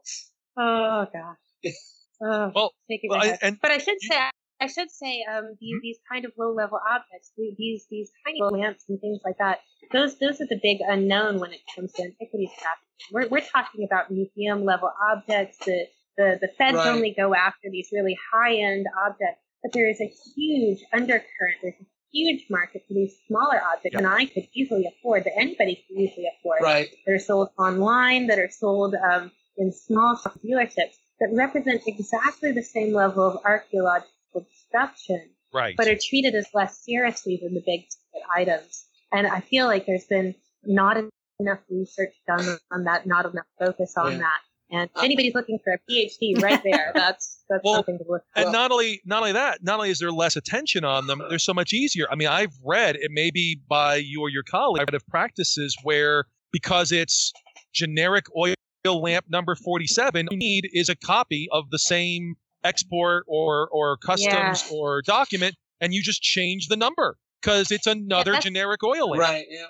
[0.58, 1.38] Oh gosh.
[2.22, 4.18] Oh, Well, shaking well, my I- and but I should say,
[4.62, 8.84] I should say, um, these, these kind of low level objects, these these tiny lamps
[8.90, 9.60] and things like that.
[9.92, 12.86] Those those are the big unknown when it comes to antiquities trafficking.
[13.14, 15.58] We're we're talking about museum level objects.
[15.66, 15.88] The
[16.18, 16.88] the the feds Right.
[16.88, 21.58] only go after these really high end objects, but there is a huge undercurrent.
[21.62, 25.86] There's a huge market for these smaller objects, and I could easily afford that anybody
[25.88, 26.90] could easily afford Right.
[27.06, 32.64] that are sold online, that are sold um, in small dealerships that represent exactly the
[32.64, 35.76] same level of archaeological destruction, right.
[35.78, 38.86] but are treated as less seriously than the big ticket items.
[39.12, 40.98] And I feel like there's been not
[41.40, 44.18] enough research done on that, not enough focus on Yeah.
[44.20, 44.40] that.
[44.72, 48.06] And if uh, anybody's looking for a PhD right there, that's that's Well, something to
[48.08, 48.42] look for.
[48.42, 51.40] and not only not only that, not only is there less attention on them, they're
[51.40, 52.06] so much easier.
[52.12, 54.82] I mean, I've read it may be by you or your colleague.
[54.82, 57.34] I've read of practices where because it's
[57.74, 58.54] generic oil
[58.86, 64.64] lamp number forty-seven, you need is a copy of the same export or or customs
[64.70, 64.76] Yeah.
[64.78, 69.22] or document, and you just change the number because it's another that's- generic oil lamp.
[69.22, 69.46] Right.
[69.50, 69.66] Yeah.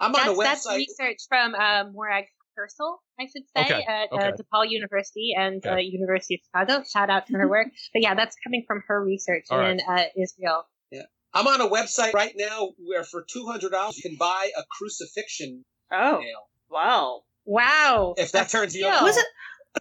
[0.00, 2.24] I'm on that's, a that's research from uh, Morag
[2.56, 4.32] Kersel, I should say, Okay, at uh.
[4.36, 6.84] DePaul University and uh, University of Chicago.
[6.92, 7.68] Shout out to her work.
[7.92, 10.66] But yeah, that's coming from her research All in uh, Israel.
[10.90, 11.02] Yeah.
[11.32, 14.62] I'm on a website right now where for two hundred dollars you can buy a
[14.70, 16.48] crucifixion Oh, nail.
[16.70, 17.22] wow.
[17.44, 18.14] Wow.
[18.16, 19.04] If that turns you on.
[19.04, 19.26] Was it?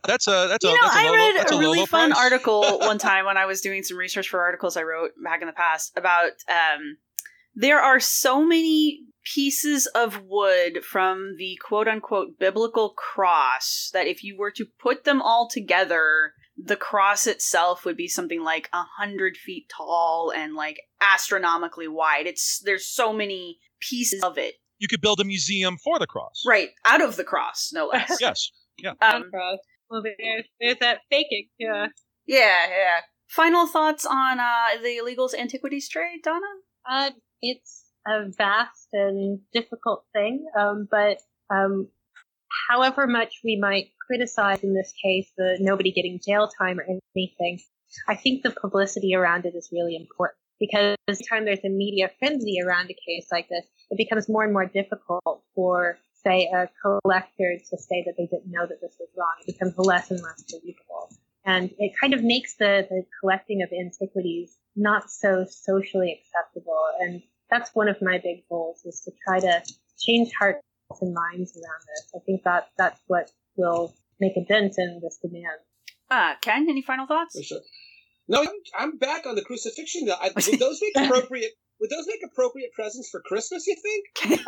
[0.06, 2.24] That's a that's a know, that's a I low, read a a really fun price.
[2.24, 5.48] article one time when I was doing some research for articles I wrote back in
[5.48, 6.98] the past about um,
[7.56, 9.02] there are so many
[9.36, 15.04] pieces of wood from the quote unquote biblical cross that if you were to put
[15.04, 20.56] them all together, the cross itself would be something like a hundred feet tall and
[20.56, 22.28] like astronomically wide.
[22.28, 24.56] It's there's so many pieces of it.
[24.80, 26.44] You could build a museum for the cross.
[26.46, 28.18] Right, out of the cross, no less.
[28.20, 28.52] Yes.
[28.78, 28.94] Yeah.
[29.02, 29.32] Um,
[29.94, 31.48] well, there's, there's that faking.
[31.60, 31.88] Yeah.
[32.26, 33.00] Yeah, yeah.
[33.30, 36.46] Final thoughts on uh, the illegals antiquities trade, Donna?
[36.90, 41.20] Uh, it's a vast and difficult thing, um, but
[41.50, 41.88] um,
[42.70, 46.86] however much we might criticize in this case the nobody getting jail time or
[47.16, 47.60] anything,
[48.08, 52.10] I think the publicity around it is really important because every time there's a media
[52.20, 56.70] frenzy around a case like this, it becomes more and more difficult for, say, a
[56.82, 59.34] collector to say that they didn't know that this was wrong.
[59.42, 61.10] It becomes less and less believable.
[61.46, 66.86] And it kind of makes the, the collecting of antiquities not so socially acceptable.
[67.00, 69.62] And that's one of my big goals is to try to
[70.00, 70.62] change hearts
[71.02, 72.12] and minds around this.
[72.16, 75.60] I think that that's what will make a dent in this demand.
[76.10, 77.38] Uh, Ken, any final thoughts?
[77.38, 77.62] For sure.
[78.28, 78.48] No, I'm,
[78.78, 80.10] I'm back on the crucifixion.
[80.10, 81.52] I, would those make appropriate?
[81.84, 83.68] Would those make appropriate presents for Christmas?
[83.68, 84.40] You think?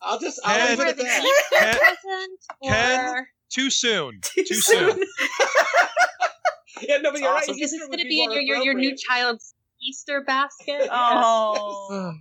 [0.00, 1.96] I'll just I'll Ken, leave it at that.
[2.02, 2.28] Ken,
[2.72, 4.18] Ken, too soon.
[4.22, 4.98] Too, soon.
[6.80, 7.52] yeah, no, but you're Awesome.
[7.54, 7.60] right.
[7.62, 9.54] Is this Easter would going to be be more your, your, your new child's
[9.86, 10.88] Easter basket?
[10.90, 12.12] Oh,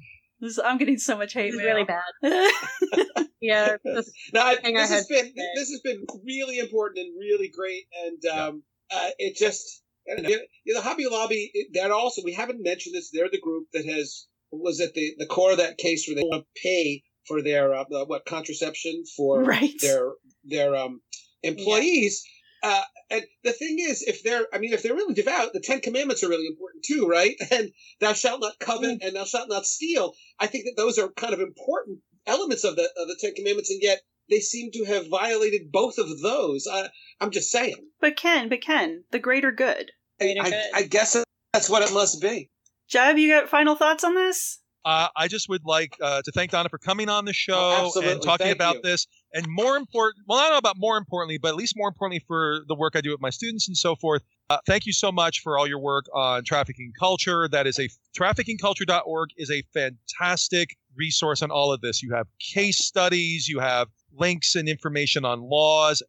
[0.42, 1.76] this, I'm getting so much hate This is mail.
[1.76, 3.24] really bad.
[3.40, 5.48] yeah, just No, I- this has been today.
[5.56, 9.76] this has been really important and really great, and um, uh, it just I don't
[9.78, 11.52] know, you know, the Hobby Lobby.
[11.74, 13.10] That also we haven't mentioned this.
[13.12, 16.24] They're the group that has was at the the core of that case where they
[16.24, 19.74] want to pay for their uh, the, what contraception for Right.
[19.82, 20.12] their
[20.44, 21.02] their um,
[21.44, 22.24] employees.
[22.64, 22.82] Uh,
[23.12, 26.24] and the thing is, if they're, I mean, if they're really devout, the Ten Commandments
[26.24, 27.36] are really important too, right?
[27.52, 30.14] And thou shalt not covet and thou shalt not steal.
[30.40, 33.70] I think that those are kind of important elements of the of the Ten Commandments,
[33.70, 36.68] and yet they seem to have violated both of those.
[36.70, 36.90] I,
[37.22, 37.78] I'm just saying.
[38.02, 39.92] But Ken, but Ken, the greater good.
[40.22, 42.50] I, I, I guess that's what it must be.
[42.88, 44.60] Jeb, you got final thoughts on this?
[44.88, 48.02] Uh, I just would like uh, to thank Donna for coming on the show Oh,
[48.02, 48.82] and talking Thank about you.
[48.84, 49.06] this.
[49.34, 52.24] And more important, well, I don't know about more importantly, but at least more importantly
[52.26, 54.24] for the work I do with my students and so forth.
[54.50, 57.50] Uh, thank you so much for all your work on trafficking culture.
[57.50, 62.02] That is a traffickingculture.org is a fantastic resource on all of this.
[62.02, 66.02] You have case studies, you have links and information on laws.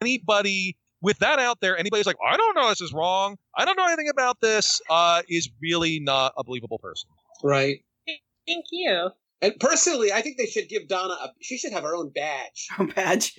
[0.00, 3.36] Anybody with that out there, anybody's like, I don't know this is wrong.
[3.56, 7.08] I don't know anything about this, uh, is really not a believable person.
[7.42, 7.78] Right.
[8.46, 9.10] Thank you.
[9.42, 11.28] And personally, I think they should give Donna a.
[11.40, 12.68] She should have her own badge.
[12.76, 13.32] Her badge.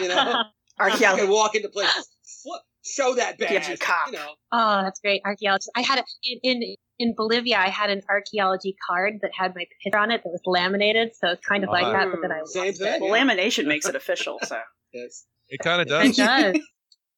[0.00, 0.42] You know,
[0.80, 1.22] Archaeology.
[1.22, 2.08] Can walk into places,
[2.42, 3.50] flip, show that badge.
[3.50, 4.08] Gives you cop.
[4.08, 4.30] You know.
[4.52, 5.22] Oh, that's great.
[5.24, 5.70] Archaeologist.
[5.76, 7.56] I had a, in, in in Bolivia.
[7.58, 11.28] I had an archaeology card that had my picture on it that was laminated, so
[11.28, 12.10] it's kind of like that.
[12.10, 12.94] But then I Same lost thing.
[12.94, 13.00] it.
[13.00, 14.58] Well, lamination makes it official, so.
[14.92, 15.26] Yes.
[15.50, 16.08] It kind of does.
[16.08, 16.56] It does.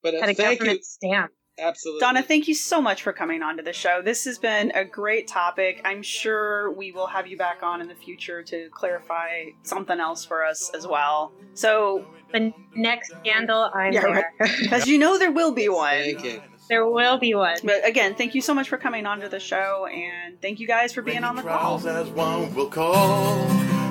[0.02, 0.12] Does.
[0.12, 0.84] But uh, had a thank government you.
[0.84, 1.32] stamp.
[1.58, 2.00] Absolutely.
[2.00, 4.00] Donna, thank you so much for coming on to the show.
[4.02, 5.82] This has been a great topic.
[5.84, 10.24] I'm sure we will have you back on in the future to clarify something else
[10.24, 11.32] for us as well.
[11.52, 14.32] So, The next scandal, I'm Yeah, there.
[14.62, 15.90] because you know there will be one.
[15.90, 16.40] Thank you.
[16.70, 17.56] there will be one.
[17.62, 20.66] But again, thank you so much for coming on to the show, and thank you
[20.66, 21.86] guys for being on the call.
[21.86, 23.46] As one will call.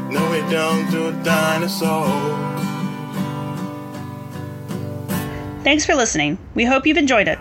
[0.10, 2.59] No, we don't do dinosaurs.
[5.64, 6.40] Thanks for listening.
[6.56, 7.38] We hope you've enjoyed it.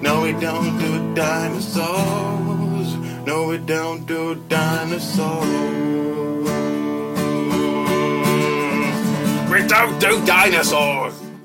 [0.00, 2.96] No, we don't do dinosaurs.
[3.26, 5.46] No, we don't do dinosaurs.
[9.50, 11.25] We don't do dinosaurs.